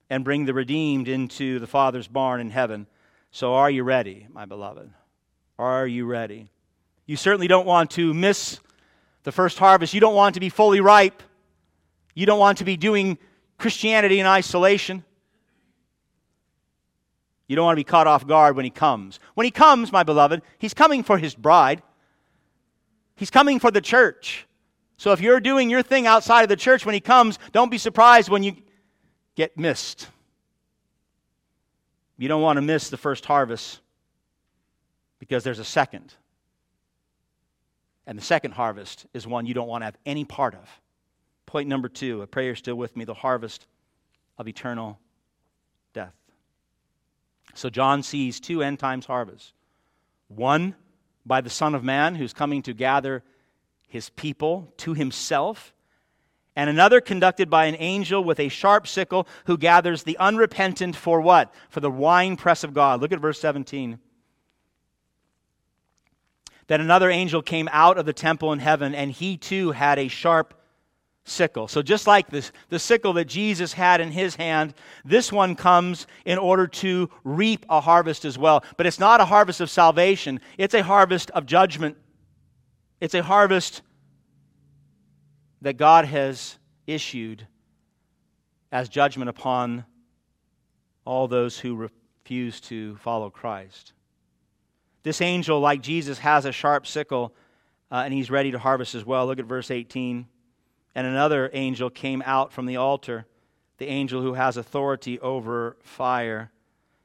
[0.09, 2.87] and bring the redeemed into the Father's barn in heaven.
[3.31, 4.89] So, are you ready, my beloved?
[5.59, 6.49] Are you ready?
[7.05, 8.59] You certainly don't want to miss
[9.23, 9.93] the first harvest.
[9.93, 11.23] You don't want to be fully ripe.
[12.13, 13.17] You don't want to be doing
[13.57, 15.03] Christianity in isolation.
[17.47, 19.19] You don't want to be caught off guard when he comes.
[19.33, 21.81] When he comes, my beloved, he's coming for his bride.
[23.15, 24.47] He's coming for the church.
[24.97, 27.77] So if you're doing your thing outside of the church when he comes, don't be
[27.77, 28.55] surprised when you
[29.35, 30.09] get missed.
[32.17, 33.79] You don't want to miss the first harvest
[35.19, 36.13] because there's a second.
[38.07, 40.67] And the second harvest is one you don't want to have any part of.
[41.45, 43.67] Point number two, a prayer still with me, the harvest
[44.37, 44.99] of eternal
[45.93, 46.15] death.
[47.53, 49.53] So John sees two end times harvests
[50.27, 50.75] one
[51.25, 53.23] by the Son of Man, who's coming to gather
[53.87, 55.73] his people to himself,
[56.55, 61.21] and another conducted by an angel with a sharp sickle who gathers the unrepentant for
[61.21, 61.53] what?
[61.69, 62.99] For the winepress of God.
[62.99, 63.99] Look at verse 17.
[66.65, 70.07] Then another angel came out of the temple in heaven, and he too had a
[70.07, 70.53] sharp
[71.23, 71.67] sickle.
[71.67, 74.73] So, just like this, the sickle that Jesus had in his hand,
[75.05, 78.63] this one comes in order to reap a harvest as well.
[78.75, 81.97] But it's not a harvest of salvation, it's a harvest of judgment.
[82.99, 83.81] It's a harvest
[85.61, 87.47] that God has issued
[88.71, 89.85] as judgment upon
[91.05, 93.93] all those who refuse to follow Christ.
[95.03, 97.33] This angel, like Jesus, has a sharp sickle
[97.91, 99.25] uh, and he's ready to harvest as well.
[99.25, 100.27] Look at verse 18.
[100.95, 103.25] And another angel came out from the altar,
[103.77, 106.51] the angel who has authority over fire.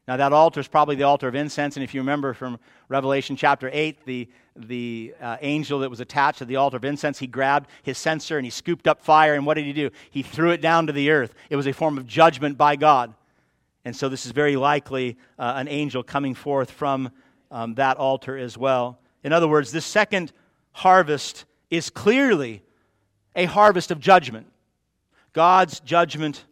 [0.08, 1.76] Now, that altar is probably the altar of incense.
[1.76, 6.38] And if you remember from Revelation chapter 8, the, the uh, angel that was attached
[6.38, 9.34] to the altar of incense, he grabbed his censer and he scooped up fire.
[9.34, 9.90] And what did he do?
[10.10, 11.34] He threw it down to the earth.
[11.50, 13.14] It was a form of judgment by God.
[13.84, 17.10] And so, this is very likely uh, an angel coming forth from
[17.50, 18.98] um, that altar as well.
[19.24, 20.32] In other words, this second
[20.72, 22.62] harvest is clearly
[23.34, 24.46] a harvest of judgment.
[25.32, 26.44] God's judgment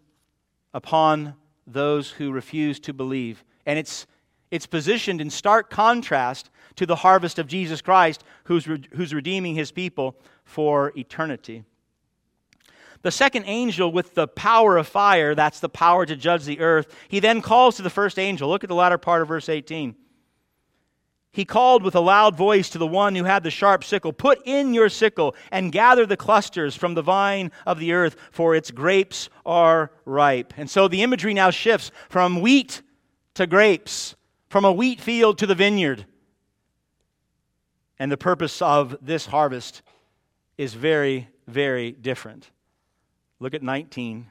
[0.73, 1.35] upon
[1.67, 3.45] those who refuse to believe.
[3.67, 4.07] And it's,
[4.51, 9.55] it's positioned in stark contrast to the harvest of Jesus Christ, who's, re- who's redeeming
[9.55, 11.65] his people for eternity.
[13.03, 16.95] The second angel with the power of fire, that's the power to judge the earth,
[17.09, 18.49] he then calls to the first angel.
[18.49, 19.95] Look at the latter part of verse 18.
[21.33, 24.41] He called with a loud voice to the one who had the sharp sickle Put
[24.45, 28.71] in your sickle and gather the clusters from the vine of the earth, for its
[28.71, 30.53] grapes are ripe.
[30.57, 32.83] And so the imagery now shifts from wheat
[33.35, 34.17] to grapes,
[34.49, 36.05] from a wheat field to the vineyard.
[37.99, 39.83] And the purpose of this harvest
[40.59, 42.51] is very, very different.
[43.39, 44.27] Look at 19.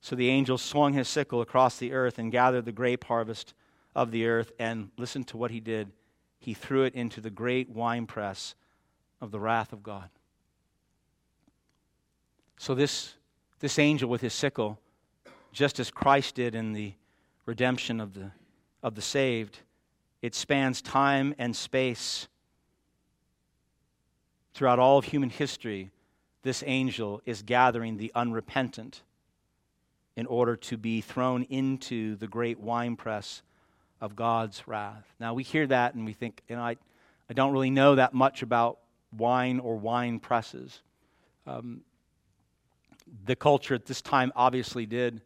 [0.00, 3.52] So the angel swung his sickle across the earth and gathered the grape harvest
[3.96, 5.90] of the earth, and listen to what he did.
[6.38, 8.54] He threw it into the great winepress
[9.22, 10.10] of the wrath of God.
[12.58, 13.14] So, this,
[13.58, 14.78] this angel with his sickle,
[15.50, 16.92] just as Christ did in the
[17.46, 18.30] redemption of the,
[18.82, 19.60] of the saved,
[20.20, 22.28] it spans time and space.
[24.52, 25.90] Throughout all of human history,
[26.42, 29.02] this angel is gathering the unrepentant
[30.16, 33.42] in order to be thrown into the great winepress
[34.00, 35.04] of God's wrath.
[35.18, 36.76] Now, we hear that and we think, you know, I,
[37.30, 38.78] I don't really know that much about
[39.16, 40.80] wine or wine presses.
[41.46, 41.82] Um,
[43.24, 45.22] the culture at this time obviously did.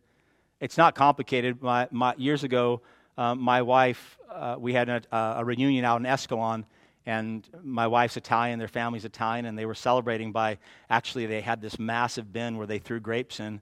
[0.61, 1.63] It's not complicated.
[1.63, 2.83] My, my, years ago,
[3.17, 5.03] um, my wife, uh, we had a,
[5.39, 6.65] a, reunion out in Escalon,
[7.07, 10.59] and my wife's Italian, their family's Italian, and they were celebrating by
[10.91, 13.61] actually, they had this massive bin where they threw grapes in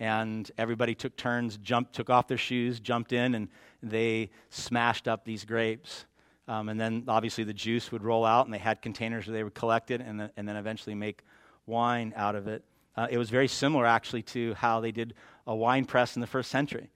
[0.00, 3.48] and everybody took turns, jumped, took off their shoes, jumped in, and
[3.82, 6.06] they smashed up these grapes.
[6.46, 9.44] Um, and then obviously the juice would roll out, and they had containers where they
[9.44, 11.22] would collect it and, and then eventually make
[11.66, 12.62] wine out of it.
[12.96, 15.14] Uh, it was very similar, actually, to how they did
[15.46, 16.90] a wine press in the first century.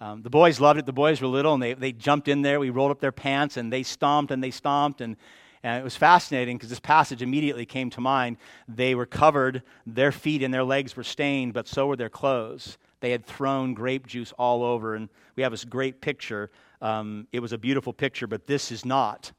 [0.00, 0.86] Um, the boys loved it.
[0.86, 2.58] The boys were little, and they, they jumped in there.
[2.58, 5.16] We rolled up their pants, and they stomped and they stomped, and
[5.62, 8.36] and it was fascinating because this passage immediately came to mind.
[8.68, 12.78] They were covered, their feet and their legs were stained, but so were their clothes.
[13.00, 16.50] They had thrown grape juice all over, and we have this great picture.
[16.80, 19.32] Um, it was a beautiful picture, but this is not.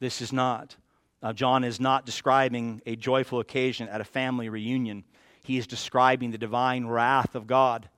[0.00, 0.76] This is not.
[1.22, 5.04] Uh, John is not describing a joyful occasion at a family reunion.
[5.44, 7.88] He is describing the divine wrath of God.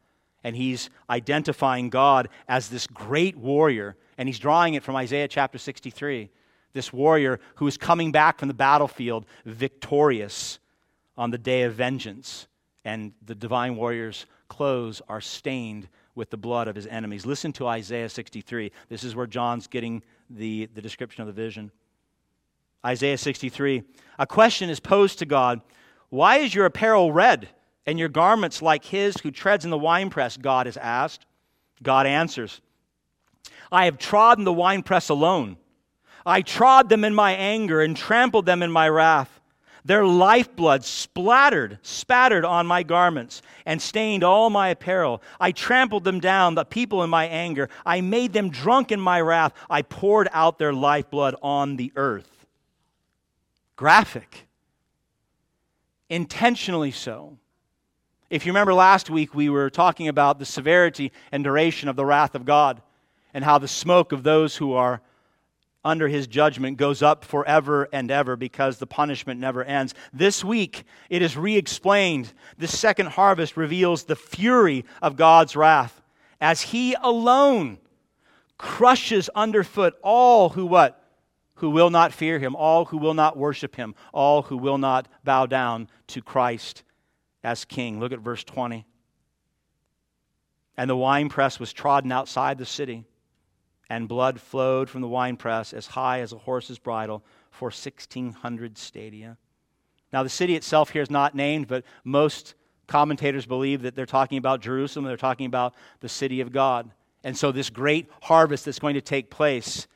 [0.43, 3.97] And he's identifying God as this great warrior.
[4.19, 6.31] And he's drawing it from Isaiah chapter 63
[6.75, 10.59] this warrior who is coming back from the battlefield victorious
[11.17, 12.47] on the day of vengeance.
[12.85, 17.25] And the divine warrior's clothes are stained with the blood of his enemies.
[17.25, 18.71] Listen to Isaiah 63.
[18.89, 21.71] This is where John's getting the, the description of the vision.
[22.85, 23.83] Isaiah 63.
[24.19, 25.63] A question is posed to God
[26.11, 27.49] Why is your apparel red
[27.87, 30.37] and your garments like his who treads in the winepress?
[30.37, 31.25] God is asked.
[31.83, 32.61] God answers
[33.73, 35.57] I have trodden the winepress alone
[36.27, 39.41] I trod them in my anger and trampled them in my wrath.
[39.87, 45.21] Their lifeblood splattered, spattered on my garments and stained all my apparel.
[45.39, 47.69] I trampled them down, the people in my anger.
[47.85, 49.53] I made them drunk in my wrath.
[49.69, 52.47] I poured out their lifeblood on the earth.
[53.77, 54.47] Graphic.
[56.09, 57.37] Intentionally so.
[58.31, 62.07] If you remember last week, we were talking about the severity and duration of the
[62.07, 62.81] wrath of God
[63.35, 65.03] and how the smoke of those who are
[65.85, 69.95] under his judgment goes up forever and ever because the punishment never ends.
[70.13, 72.33] This week, it is re explained.
[72.57, 76.01] This second harvest reveals the fury of God's wrath
[76.41, 77.79] as he alone
[78.59, 81.01] crushes underfoot all who what?
[81.57, 85.07] Who will not fear him, all who will not worship him, all who will not
[85.23, 86.83] bow down to Christ
[87.43, 88.01] as king.
[88.01, 88.85] Look at verse 20.
[90.77, 93.05] And the winepress was trodden outside the city
[93.89, 99.37] and blood flowed from the winepress as high as a horse's bridle for 1,600 stadia.
[100.13, 102.55] Now, the city itself here is not named, but most
[102.87, 106.91] commentators believe that they're talking about Jerusalem, they're talking about the city of God.
[107.23, 109.87] And so, this great harvest that's going to take place,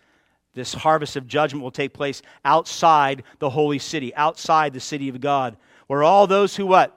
[0.54, 5.20] this harvest of judgment will take place outside the holy city, outside the city of
[5.20, 6.94] God, where all those who what?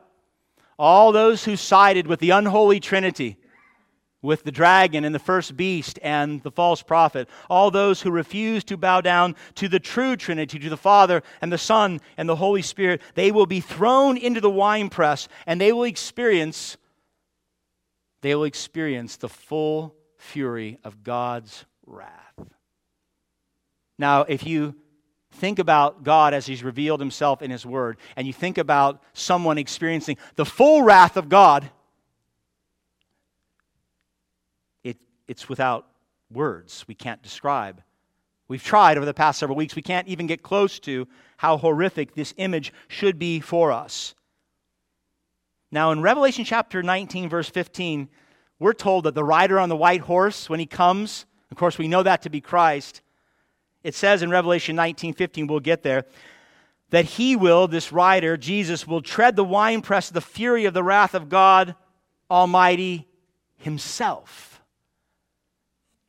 [0.79, 3.37] All those who sided with the unholy trinity,
[4.21, 8.63] with the dragon and the first beast and the false prophet, all those who refuse
[8.63, 12.35] to bow down to the true Trinity, to the Father and the Son and the
[12.35, 16.77] Holy Spirit, they will be thrown into the winepress and they will experience
[18.21, 22.11] they will experience the full fury of God's wrath.
[23.97, 24.75] Now, if you
[25.31, 29.57] think about God as He's revealed Himself in His Word, and you think about someone
[29.57, 31.69] experiencing the full wrath of God,
[35.31, 35.87] it's without
[36.29, 36.83] words.
[36.89, 37.81] We can't describe.
[38.49, 39.77] We've tried over the past several weeks.
[39.77, 41.07] We can't even get close to
[41.37, 44.13] how horrific this image should be for us.
[45.71, 48.09] Now, in Revelation chapter 19, verse 15,
[48.59, 51.87] we're told that the rider on the white horse, when he comes, of course, we
[51.87, 53.01] know that to be Christ.
[53.85, 56.03] It says in Revelation 19, 15, we'll get there,
[56.89, 60.83] that he will, this rider, Jesus, will tread the winepress of the fury of the
[60.83, 61.73] wrath of God
[62.29, 63.07] Almighty
[63.55, 64.50] himself.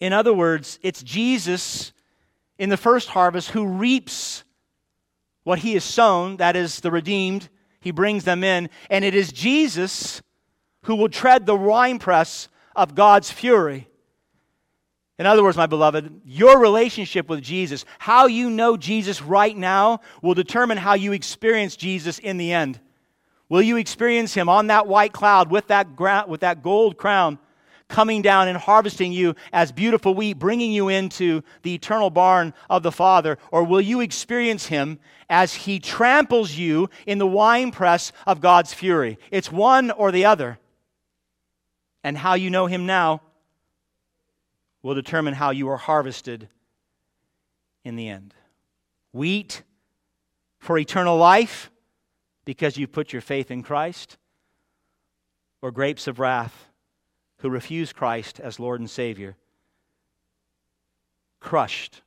[0.02, 1.92] In other words, it's Jesus
[2.58, 4.42] in the first harvest who reaps
[5.44, 7.48] what he has sown, that is, the redeemed.
[7.78, 8.68] He brings them in.
[8.90, 10.20] And it is Jesus
[10.86, 13.86] who will tread the winepress of God's fury.
[15.20, 20.00] In other words, my beloved, your relationship with Jesus, how you know Jesus right now,
[20.20, 22.80] will determine how you experience Jesus in the end.
[23.48, 27.38] Will you experience him on that white cloud with that, gra- with that gold crown?
[27.92, 32.82] Coming down and harvesting you as beautiful wheat, bringing you into the eternal barn of
[32.82, 33.38] the Father?
[33.52, 39.18] Or will you experience Him as He tramples you in the winepress of God's fury?
[39.30, 40.58] It's one or the other.
[42.02, 43.20] And how you know Him now
[44.82, 46.48] will determine how you are harvested
[47.84, 48.34] in the end.
[49.12, 49.62] Wheat
[50.58, 51.70] for eternal life
[52.44, 54.16] because you put your faith in Christ,
[55.60, 56.71] or grapes of wrath
[57.42, 59.36] who refuse Christ as Lord and Savior,
[61.40, 62.02] crushed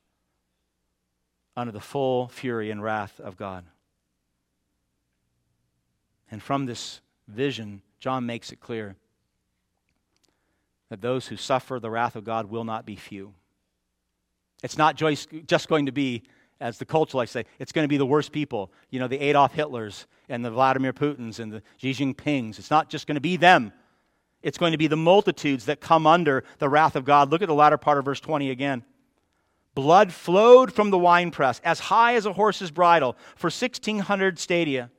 [1.58, 3.66] under the full fury and wrath of God.
[6.32, 8.96] And from this vision, John makes it clear
[10.90, 13.34] that those who suffer the wrath of God will not be few.
[14.64, 16.24] It's not just going to be,
[16.62, 18.72] as the culture likes to say, it's going to be the worst people.
[18.90, 22.58] You know, the Adolf Hitlers and the Vladimir Putins and the Xi Jinpings.
[22.58, 23.74] It's not just going to be them
[24.46, 27.32] it's going to be the multitudes that come under the wrath of God.
[27.32, 28.84] Look at the latter part of verse 20 again.
[29.74, 34.92] Blood flowed from the winepress as high as a horse's bridle for 1,600 stadia.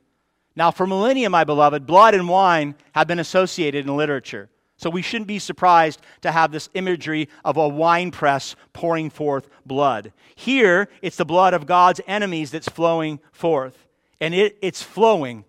[0.53, 4.49] Now, for millennia, my beloved, blood and wine have been associated in literature.
[4.75, 10.11] So we shouldn't be surprised to have this imagery of a winepress pouring forth blood.
[10.35, 13.87] Here, it's the blood of God's enemies that's flowing forth.
[14.19, 15.45] And it, it's flowing.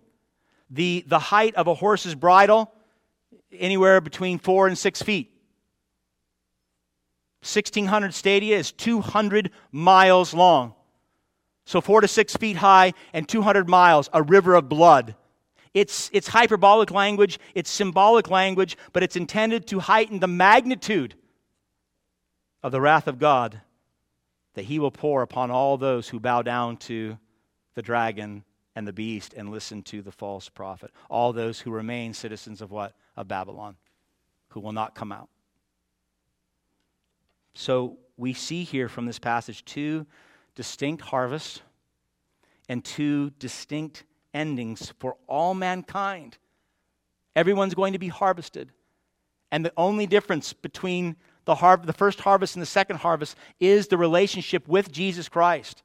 [0.69, 2.71] The, the height of a horse's bridle
[3.51, 5.31] anywhere between four and six feet.
[7.41, 10.73] 1,600 stadia is 200 miles long.
[11.65, 15.15] So, four to six feet high and 200 miles, a river of blood.
[15.73, 21.13] It's, it's hyperbolic language, it's symbolic language, but it's intended to heighten the magnitude
[22.63, 23.61] of the wrath of God
[24.55, 27.17] that he will pour upon all those who bow down to
[27.75, 28.43] the dragon
[28.79, 30.89] and the beast and listen to the false prophet.
[31.09, 32.95] All those who remain citizens of what?
[33.19, 33.75] of Babylon
[34.47, 35.27] who will not come out.
[37.53, 40.07] So we see here from this passage two
[40.55, 41.61] distinct harvests
[42.69, 46.37] and two distinct endings for all mankind.
[47.35, 48.71] Everyone's going to be harvested.
[49.51, 53.87] And the only difference between the, har- the first harvest and the second harvest is
[53.87, 55.83] the relationship with Jesus Christ.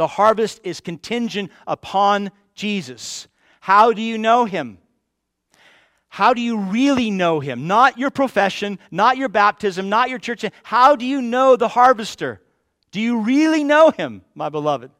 [0.00, 3.28] The harvest is contingent upon Jesus.
[3.60, 4.78] How do you know him?
[6.08, 7.66] How do you really know him?
[7.66, 10.42] Not your profession, not your baptism, not your church.
[10.62, 12.40] How do you know the harvester?
[12.92, 14.90] Do you really know him, my beloved?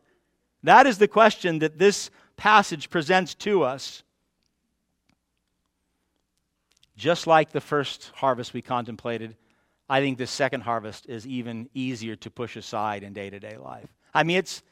[0.64, 4.02] That is the question that this passage presents to us.
[6.94, 9.34] Just like the first harvest we contemplated,
[9.88, 13.56] I think this second harvest is even easier to push aside in day to day
[13.56, 13.88] life.
[14.12, 14.62] I mean, it's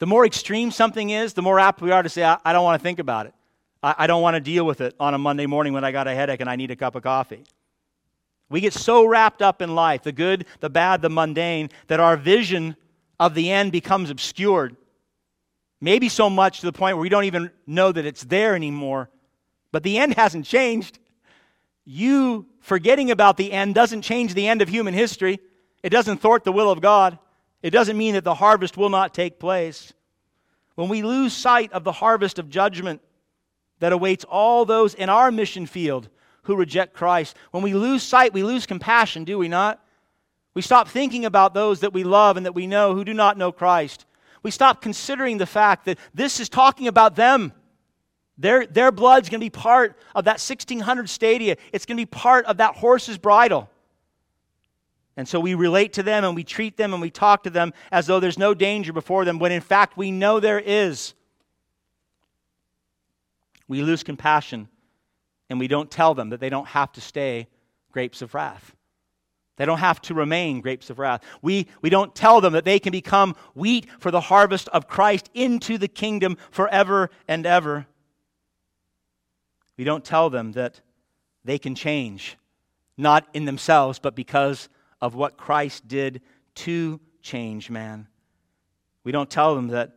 [0.00, 2.64] the more extreme something is, the more apt we are to say, I, I don't
[2.64, 3.34] want to think about it.
[3.82, 6.08] I, I don't want to deal with it on a Monday morning when I got
[6.08, 7.44] a headache and I need a cup of coffee.
[8.48, 12.16] We get so wrapped up in life, the good, the bad, the mundane, that our
[12.16, 12.76] vision
[13.20, 14.74] of the end becomes obscured.
[15.82, 19.10] Maybe so much to the point where we don't even know that it's there anymore.
[19.70, 20.98] But the end hasn't changed.
[21.84, 25.40] You forgetting about the end doesn't change the end of human history.
[25.82, 27.18] It doesn't thwart the will of God.
[27.62, 29.92] It doesn't mean that the harvest will not take place.
[30.74, 33.02] When we lose sight of the harvest of judgment
[33.80, 36.08] that awaits all those in our mission field
[36.44, 39.84] who reject Christ, when we lose sight, we lose compassion, do we not?
[40.54, 43.36] We stop thinking about those that we love and that we know who do not
[43.36, 44.06] know Christ.
[44.42, 47.52] We stop considering the fact that this is talking about them.
[48.38, 51.56] Their, their blood's going to be part of that 1600 stadia.
[51.72, 53.68] It's going to be part of that horse's bridle.
[55.16, 57.72] And so we relate to them and we treat them and we talk to them
[57.90, 61.14] as though there's no danger before them, when in fact we know there is.
[63.68, 64.68] We lose compassion
[65.48, 67.48] and we don't tell them that they don't have to stay
[67.92, 68.74] grapes of wrath.
[69.56, 71.22] They don't have to remain grapes of wrath.
[71.42, 75.28] We, we don't tell them that they can become wheat for the harvest of Christ
[75.34, 77.86] into the kingdom forever and ever.
[79.76, 80.80] We don't tell them that
[81.44, 82.38] they can change,
[82.96, 84.70] not in themselves, but because
[85.00, 86.20] of what Christ did
[86.56, 88.08] to change man.
[89.04, 89.92] We don't tell them that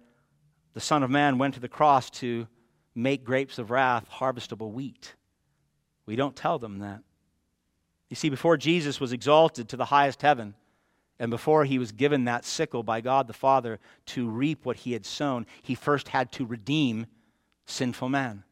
[0.73, 2.47] the Son of Man went to the cross to
[2.95, 5.15] make grapes of wrath harvestable wheat.
[6.05, 7.01] We don't tell them that.
[8.09, 10.55] You see, before Jesus was exalted to the highest heaven,
[11.19, 14.93] and before he was given that sickle by God the Father to reap what he
[14.93, 17.05] had sown, he first had to redeem
[17.65, 18.43] sinful man.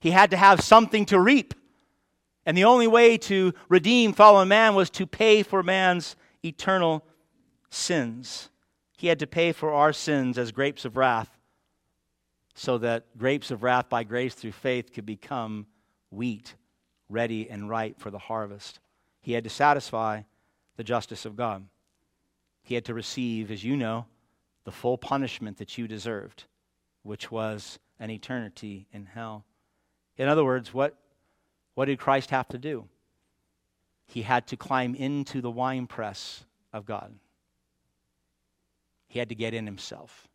[0.00, 1.54] He had to have something to reap.
[2.44, 7.04] And the only way to redeem fallen man was to pay for man's eternal
[7.70, 8.50] sins.
[8.96, 11.30] He had to pay for our sins as grapes of wrath,
[12.54, 15.66] so that grapes of wrath by grace through faith could become
[16.10, 16.54] wheat
[17.12, 18.80] ready and ripe for the harvest.
[19.20, 20.22] He had to satisfy
[20.76, 21.66] the justice of God.
[22.62, 24.06] He had to receive, as you know,
[24.64, 26.44] the full punishment that you deserved,
[27.02, 29.44] which was an eternity in hell.
[30.16, 30.96] In other words, what,
[31.74, 32.86] what did Christ have to do?
[34.06, 37.14] He had to climb into the winepress of God.
[39.08, 40.28] He had to get in himself.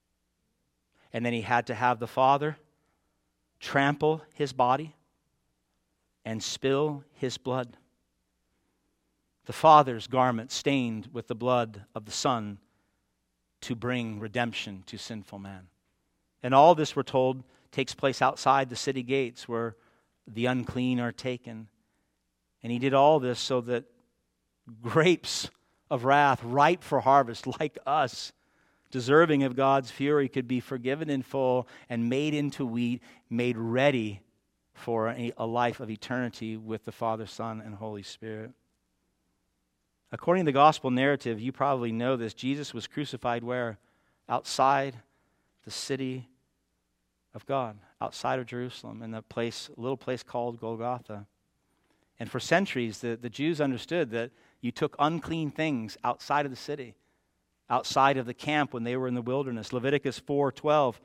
[1.14, 2.58] And then he had to have the Father
[3.60, 4.96] trample his body
[6.26, 7.78] and spill his blood.
[9.46, 12.58] The Father's garment stained with the blood of the Son
[13.62, 15.68] to bring redemption to sinful man.
[16.44, 19.76] And all this, we're told, takes place outside the city gates where
[20.28, 21.68] the unclean are taken.
[22.64, 23.86] And he did all this so that
[24.82, 25.50] grapes
[25.90, 28.34] of wrath, ripe for harvest, like us,
[28.92, 34.22] deserving of God's fury, could be forgiven in full and made into wheat, made ready
[34.74, 38.52] for a, life of eternity with the Father, Son, and Holy Spirit.
[40.12, 42.34] According to the gospel narrative, you probably know this.
[42.34, 43.78] Jesus was crucified where?
[44.30, 44.96] Outside
[45.66, 46.30] the city
[47.38, 51.28] of God, outside of Jerusalem, in a place, little place called Golgotha.
[52.20, 56.58] And for centuries, the, the Jews understood that you took unclean things outside of the
[56.58, 56.96] city,
[57.70, 59.72] outside of the camp when they were in the wilderness.
[59.72, 60.96] Leviticus 4:12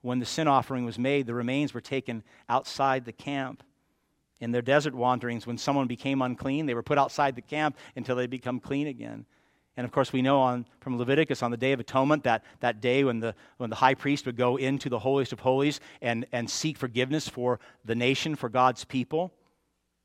[0.00, 3.62] when the sin offering was made, the remains were taken outside the camp.
[4.40, 8.16] In their desert wanderings, when someone became unclean, they were put outside the camp until
[8.16, 9.26] they become clean again.
[9.76, 12.80] And of course, we know on, from Leviticus on the Day of Atonement that that
[12.80, 16.26] day when the, when the high priest would go into the holiest of holies and,
[16.32, 19.32] and seek forgiveness for the nation, for God's people,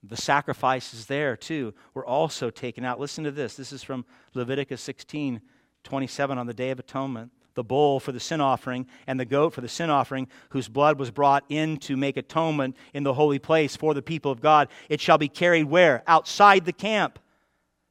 [0.03, 2.99] the sacrifices there too were also taken out.
[2.99, 3.55] Listen to this.
[3.55, 5.41] This is from Leviticus 16
[5.84, 9.51] 27 on the Day of Atonement the bull for the sin offering and the goat
[9.51, 13.39] for the sin offering, whose blood was brought in to make atonement in the holy
[13.39, 14.70] place for the people of God.
[14.89, 16.03] It shall be carried where?
[16.05, 17.18] Outside the camp.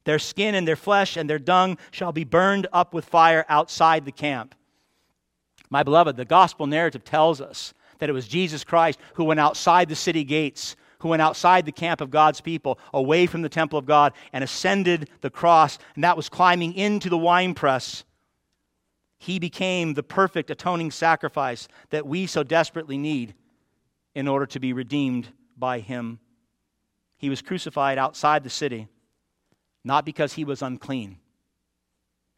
[0.06, 4.06] Their skin and their flesh and their dung shall be burned up with fire outside
[4.06, 4.54] the camp.
[5.68, 9.90] My beloved, the gospel narrative tells us that it was Jesus Christ who went outside
[9.90, 13.78] the city gates, who went outside the camp of God's people, away from the temple
[13.78, 18.04] of God, and ascended the cross, and that was climbing into the winepress
[19.18, 23.34] he became the perfect atoning sacrifice that we so desperately need
[24.14, 26.20] in order to be redeemed by Him.
[27.16, 28.88] He was crucified outside the city,
[29.86, 31.16] not because he was unclean.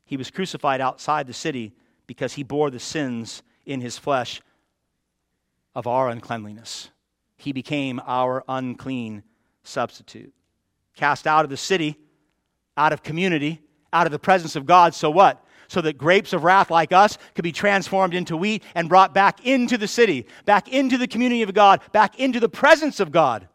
[0.04, 1.72] He was crucified outside the city
[2.06, 4.42] because he bore the sins in his flesh
[5.74, 6.90] of our uncleanliness.
[7.38, 9.22] He became our unclean
[9.62, 10.34] substitute.
[10.94, 11.96] Cast out of the city,
[12.76, 13.62] out of community,
[13.94, 15.42] out of the presence of God, so what?
[15.70, 19.44] so that grapes of wrath like us could be transformed into wheat and brought back
[19.44, 23.48] into the city, back into the community of God, back into the presence of God.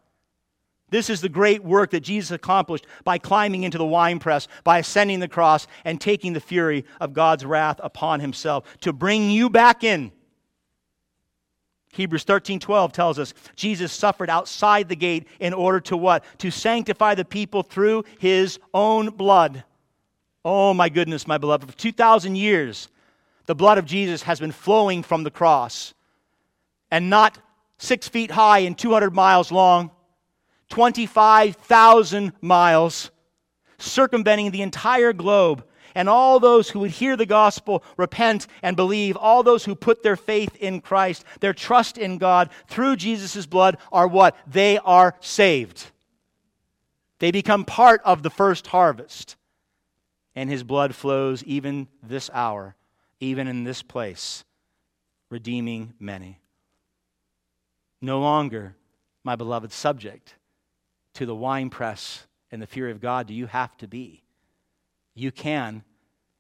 [0.94, 5.22] This is the great work that Jesus accomplished by climbing into the winepress, by ascending
[5.22, 9.84] the cross, and taking the fury of God's wrath upon himself to bring you back
[9.84, 10.12] in,
[11.94, 16.24] Hebrews 13 12 tells us Jesus suffered outside the gate in order to what?
[16.38, 19.64] To sanctify the people through his own blood.
[20.46, 21.72] Oh, my goodness, my beloved.
[21.72, 22.88] For 2,000 years,
[23.48, 25.96] the blood of Jesus has been flowing from the cross
[26.92, 27.40] and not
[27.80, 29.90] six feet high and 200 miles long,
[30.74, 33.12] 25,000 miles,
[33.78, 35.64] circumventing the entire globe
[35.94, 40.02] and all those who would hear the gospel, repent, and believe, all those who put
[40.02, 44.36] their faith in Christ, their trust in God through Jesus' blood, are what?
[44.48, 45.92] They are saved.
[47.20, 49.36] They become part of the first harvest.
[50.34, 52.76] And his blood flows even this hour,
[53.20, 54.44] even in this place,
[55.30, 56.40] redeeming many.
[58.02, 58.76] No longer,
[59.24, 60.34] my beloved, subject
[61.14, 64.24] to the winepress and the fury of God do you have to be
[65.16, 65.84] you can,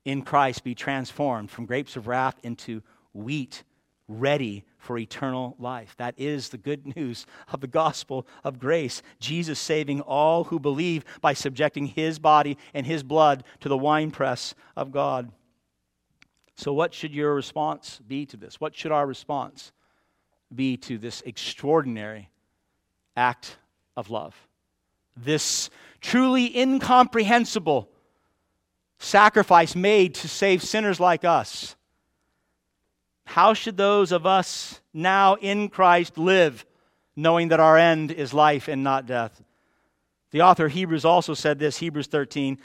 [0.06, 2.82] in Christ, be transformed from grapes of wrath into
[3.14, 3.64] wheat
[4.08, 5.96] ready for eternal life.
[5.98, 9.02] That is the good news of the gospel of grace.
[9.20, 14.56] Jesus saving all who believe by subjecting his body and his blood to the winepress
[14.76, 15.32] of God.
[16.56, 18.60] So, what should your response be to this?
[18.60, 19.72] What should our response
[20.54, 22.30] be to this extraordinary
[23.16, 23.58] act
[23.96, 24.36] of love?
[25.16, 25.70] This
[26.02, 27.90] truly incomprehensible
[29.00, 31.76] sacrifice made to save sinners like us.
[33.26, 36.66] How should those of us now in Christ live,
[37.16, 39.42] knowing that our end is life and not death?
[40.32, 42.58] The author of Hebrews also said this, Hebrews 13.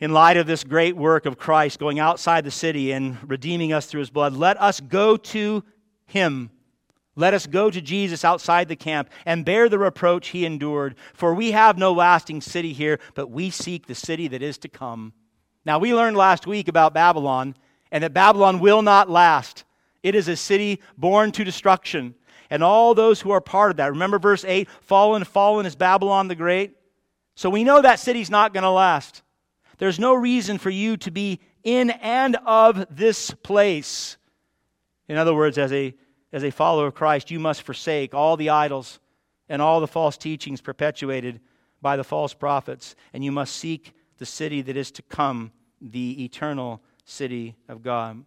[0.00, 3.86] In light of this great work of Christ going outside the city and redeeming us
[3.86, 5.62] through his blood, let us go to
[6.06, 6.50] him.
[7.14, 10.94] Let us go to Jesus outside the camp and bear the reproach he endured.
[11.12, 14.68] For we have no lasting city here, but we seek the city that is to
[14.68, 15.12] come.
[15.64, 17.54] Now, we learned last week about Babylon
[17.90, 19.64] and that Babylon will not last.
[20.02, 22.14] It is a city born to destruction.
[22.48, 23.92] And all those who are part of that.
[23.92, 26.76] Remember verse 8 fallen, fallen is Babylon the Great.
[27.34, 29.22] So we know that city's not going to last.
[29.78, 34.16] There's no reason for you to be in and of this place.
[35.08, 35.94] In other words, as a,
[36.32, 38.98] as a follower of Christ, you must forsake all the idols
[39.48, 41.40] and all the false teachings perpetuated
[41.80, 46.24] by the false prophets, and you must seek the city that is to come, the
[46.24, 48.24] eternal city of God.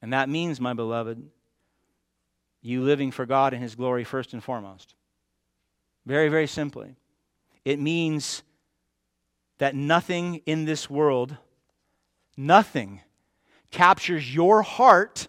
[0.00, 1.22] And that means, my beloved,
[2.62, 4.94] you living for God and His glory first and foremost.
[6.06, 6.94] Very, very simply.
[7.64, 8.42] It means
[9.58, 11.36] that nothing in this world,
[12.36, 13.00] nothing
[13.70, 15.28] captures your heart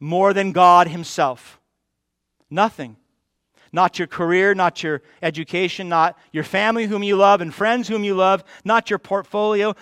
[0.00, 1.60] more than God Himself.
[2.50, 2.96] Nothing.
[3.72, 8.04] Not your career, not your education, not your family whom you love and friends whom
[8.04, 9.74] you love, not your portfolio.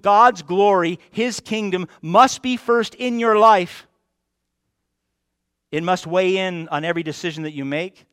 [0.00, 3.86] God's glory, His kingdom must be first in your life.
[5.70, 8.04] It must weigh in on every decision that you make.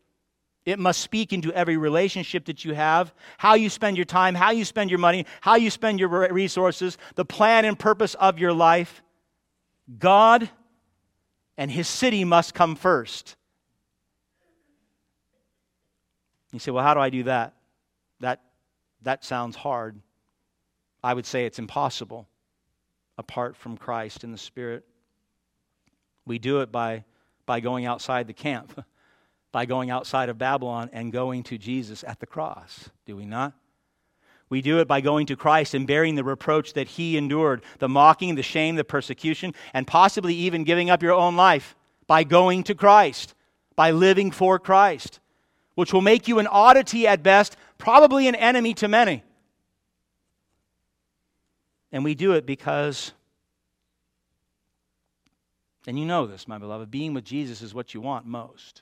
[0.66, 4.52] It must speak into every relationship that you have, how you spend your time, how
[4.52, 8.54] you spend your money, how you spend your resources, the plan and purpose of your
[8.54, 9.02] life.
[9.98, 10.50] God
[11.60, 13.36] and His city must come first.
[16.54, 17.54] You say, well, how do I do that?
[18.22, 18.42] That,
[19.02, 20.00] that sounds hard.
[21.04, 22.30] I would say it's impossible
[23.18, 24.86] apart from Christ and the Spirit.
[26.26, 27.04] We do it by,
[27.46, 28.82] by going outside the camp,
[29.52, 33.54] by going outside of Babylon and going to Jesus at the cross, do we not?
[34.50, 37.90] We do it by going to Christ and bearing the reproach that he endured, the
[37.90, 41.76] mocking, the shame, the persecution, and possibly even giving up your own life
[42.08, 43.36] by going to Christ,
[43.76, 45.20] by living for Christ
[45.80, 49.24] which will make you an oddity at best, probably an enemy to many.
[51.90, 53.14] And we do it because,
[55.88, 58.82] and you know this, my beloved, being with Jesus is what you want most.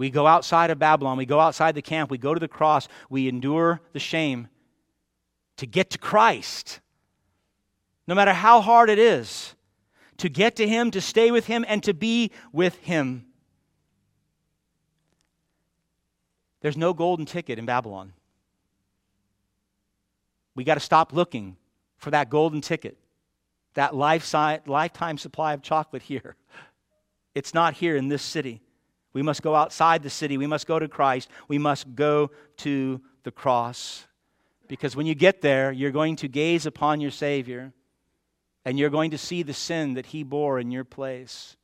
[0.00, 2.88] We go outside of Babylon, we go outside the camp, we go to the cross,
[3.10, 4.48] we endure the shame
[5.58, 6.80] to get to Christ,
[8.06, 9.54] no matter how hard it is,
[10.16, 13.26] to get to Him, to stay with Him, and to be with Him.
[16.62, 18.14] There's no golden ticket in Babylon.
[20.54, 21.58] We got to stop looking
[21.98, 22.96] for that golden ticket,
[23.74, 26.36] that lifetime supply of chocolate here.
[27.32, 28.60] It's not here in this city.
[29.12, 30.38] We must go outside the city.
[30.38, 31.28] We must go to Christ.
[31.48, 34.06] We must go to the cross.
[34.68, 37.72] Because when you get there, you're going to gaze upon your Savior
[38.64, 41.56] and you're going to see the sin that He bore in your place.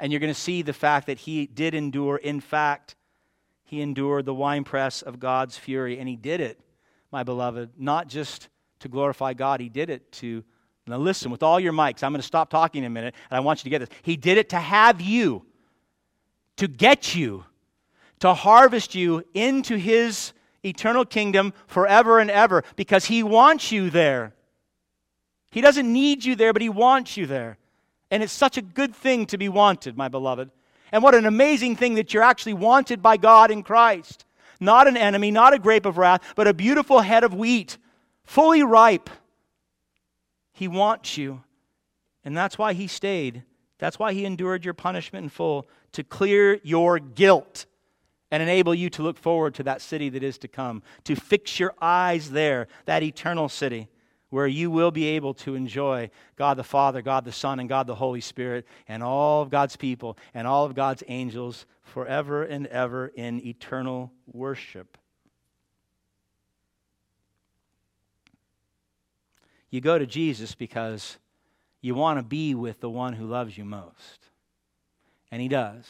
[0.00, 2.96] And you're going to see the fact that He did endure, in fact,
[3.64, 5.98] he endured the winepress of God's fury.
[5.98, 6.60] And he did it,
[7.10, 8.48] my beloved, not just
[8.80, 10.44] to glorify God, he did it to
[10.86, 12.02] Now, listen with all your mics.
[12.02, 13.88] I'm going to stop talking in a minute, and I want you to get this.
[14.02, 15.46] He did it to have you,
[16.56, 17.44] to get you,
[18.20, 20.32] to harvest you into His
[20.64, 24.34] eternal kingdom forever and ever because He wants you there.
[25.50, 27.58] He doesn't need you there, but He wants you there.
[28.10, 30.50] And it's such a good thing to be wanted, my beloved.
[30.92, 34.24] And what an amazing thing that you're actually wanted by God in Christ.
[34.60, 37.78] Not an enemy, not a grape of wrath, but a beautiful head of wheat,
[38.24, 39.10] fully ripe.
[40.52, 41.42] He wants you.
[42.24, 43.42] And that's why He stayed.
[43.84, 47.66] That's why He endured your punishment in full, to clear your guilt
[48.30, 51.60] and enable you to look forward to that city that is to come, to fix
[51.60, 53.88] your eyes there, that eternal city
[54.30, 57.86] where you will be able to enjoy God the Father, God the Son, and God
[57.86, 62.66] the Holy Spirit, and all of God's people and all of God's angels forever and
[62.68, 64.96] ever in eternal worship.
[69.68, 71.18] You go to Jesus because
[71.84, 74.30] you want to be with the one who loves you most.
[75.30, 75.84] And he does.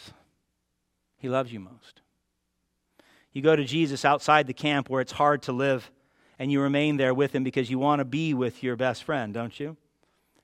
[1.18, 2.00] He loves you most.
[3.32, 5.88] You go to Jesus outside the camp where it's hard to live
[6.36, 9.32] and you remain there with him because you want to be with your best friend,
[9.32, 9.76] don't you?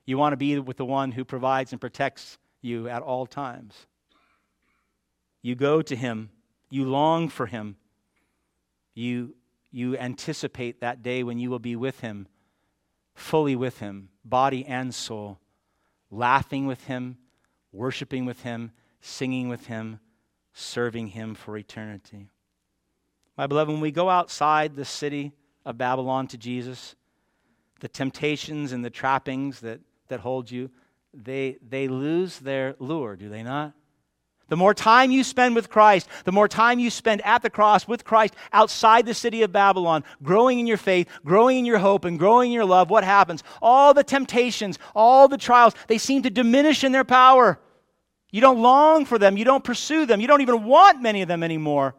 [0.05, 3.73] You want to be with the one who provides and protects you at all times.
[5.41, 6.29] You go to him,
[6.69, 7.75] you long for him,
[8.93, 9.35] you,
[9.69, 12.29] you anticipate that day when you will be with him,
[13.13, 15.39] fully with him, body and soul,
[16.11, 17.17] laughing with him,
[17.71, 19.99] worshiping with him, singing with him,
[20.53, 22.27] serving him for eternity.
[23.37, 25.31] My beloved, when we go outside the city,
[25.65, 26.95] of Babylon to Jesus,
[27.79, 30.69] the temptations and the trappings that, that hold you,
[31.13, 33.73] they, they lose their lure, do they not?
[34.51, 37.87] The more time you spend with Christ, the more time you spend at the cross
[37.87, 42.03] with Christ outside the city of Babylon, growing in your faith, growing in your hope,
[42.03, 43.43] and growing in your love, what happens?
[43.61, 47.61] All the temptations, all the trials, they seem to diminish in their power.
[48.29, 51.29] You don't long for them, you don't pursue them, you don't even want many of
[51.29, 51.95] them anymore.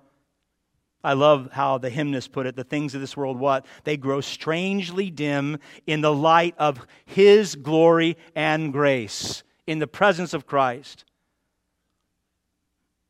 [1.02, 3.64] I love how the hymnist put it the things of this world, what?
[3.84, 10.34] They grow strangely dim in the light of His glory and grace, in the presence
[10.34, 11.06] of Christ.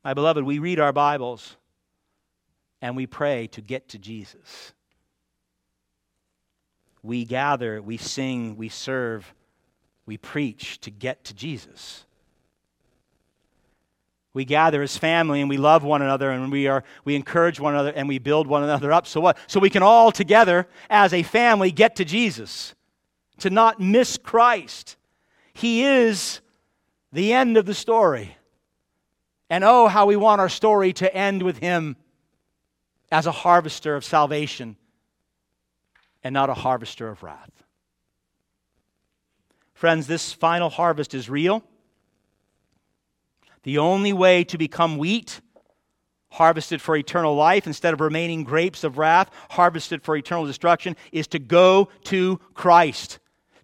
[0.05, 1.57] My beloved, we read our Bibles
[2.80, 4.72] and we pray to get to Jesus.
[7.05, 9.32] We gather, we sing, we serve,
[10.05, 12.05] we preach to get to Jesus.
[14.34, 17.74] We gather as family and we love one another and we are we encourage one
[17.74, 19.07] another and we build one another up.
[19.07, 19.38] So what?
[19.46, 22.74] So we can all together as a family get to jesus.
[23.38, 24.96] To not miss christ.
[25.53, 26.40] He is
[27.12, 28.36] the end of the story
[29.53, 31.94] and oh how we want our story to end with him
[33.11, 34.76] as a harvester of salvation
[36.24, 37.50] and not a harvester of wrath.
[39.74, 41.62] Friends this final harvest is real.
[43.64, 45.42] The only way to become wheat,
[46.30, 51.26] harvested for eternal life, instead of remaining grapes of wrath, harvested for eternal destruction, is
[51.26, 53.18] to go to Christ,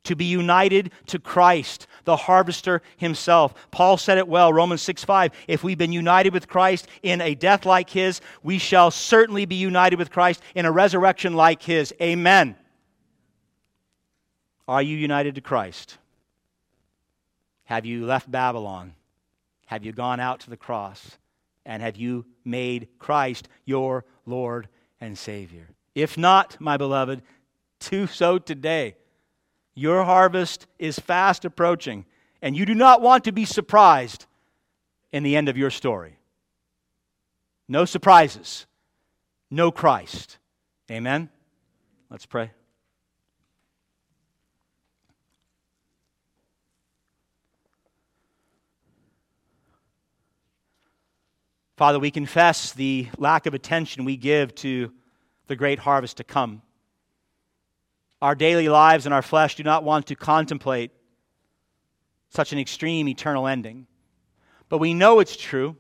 [0.05, 3.53] to be united to Christ, the harvester himself.
[3.71, 5.31] Paul said it well, Romans 6 5.
[5.47, 9.57] If we've been united with Christ in a death like his, we shall certainly be
[9.57, 11.93] united with Christ in a resurrection like his.
[12.01, 12.57] Amen.
[14.67, 15.99] Are you united to Christ?
[17.65, 18.95] Have you left Babylon?
[19.67, 21.19] Have you gone out to the cross?
[21.67, 24.67] And have you made Christ your Lord
[24.99, 25.69] and Savior?
[25.95, 27.21] If not, my beloved,
[27.81, 28.95] do so today.
[29.79, 32.05] Your harvest is fast approaching,
[32.43, 34.27] and you do not want to be surprised
[35.13, 36.19] in the end of your story.
[37.69, 38.67] No surprises,
[39.53, 40.39] know Christ.
[40.91, 41.29] Amen?
[42.11, 42.51] Let's pray.
[51.77, 54.93] Father, we confess the lack of attention we give to
[55.47, 56.63] the great harvest to come.
[58.21, 60.91] Our daily lives and our flesh do not want to contemplate
[62.31, 63.87] such an extreme eternal ending.
[64.69, 65.77] But we know it's true.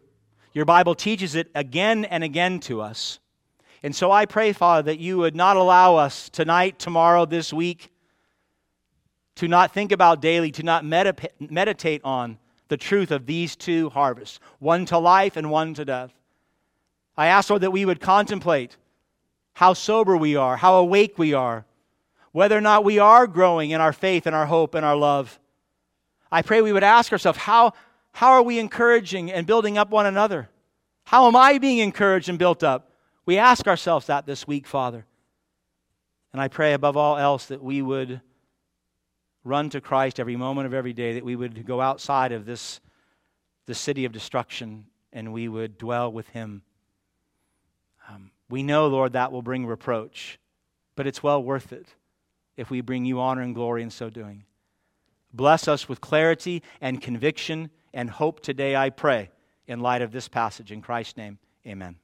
[0.53, 3.18] Your Bible teaches it again and again to us.
[3.82, 7.93] And so I pray, Father, that you would not allow us tonight, tomorrow, this week,
[9.36, 14.41] to not think about daily, to not meditate on the truth of these two harvests
[14.59, 16.12] one to life and one to death.
[17.16, 18.76] I ask, Lord, that we would contemplate
[19.55, 21.64] how sober we are, how awake we are,
[22.39, 25.41] whether or not we are growing in our faith and our hope and our love.
[26.30, 27.72] I pray we would ask ourselves, how,
[28.12, 30.49] how are we encouraging and building up one another?
[31.03, 32.93] How am I being encouraged and built up?
[33.26, 35.05] We ask ourselves that this week, Father.
[36.32, 38.20] And I pray above all else that we would
[39.43, 42.78] run to Christ every moment of every day, that we would go outside of this,
[43.66, 46.62] the city of destruction and we would dwell with Him.
[48.09, 50.39] Um, we know, Lord, that will bring reproach,
[50.95, 51.97] but it's well worth it
[52.59, 54.45] if we bring you honor and glory in so doing.
[55.33, 59.31] Bless us with clarity and conviction and hope today, I pray,
[59.67, 60.73] in light of this passage.
[60.73, 61.97] In Christ's name, amen.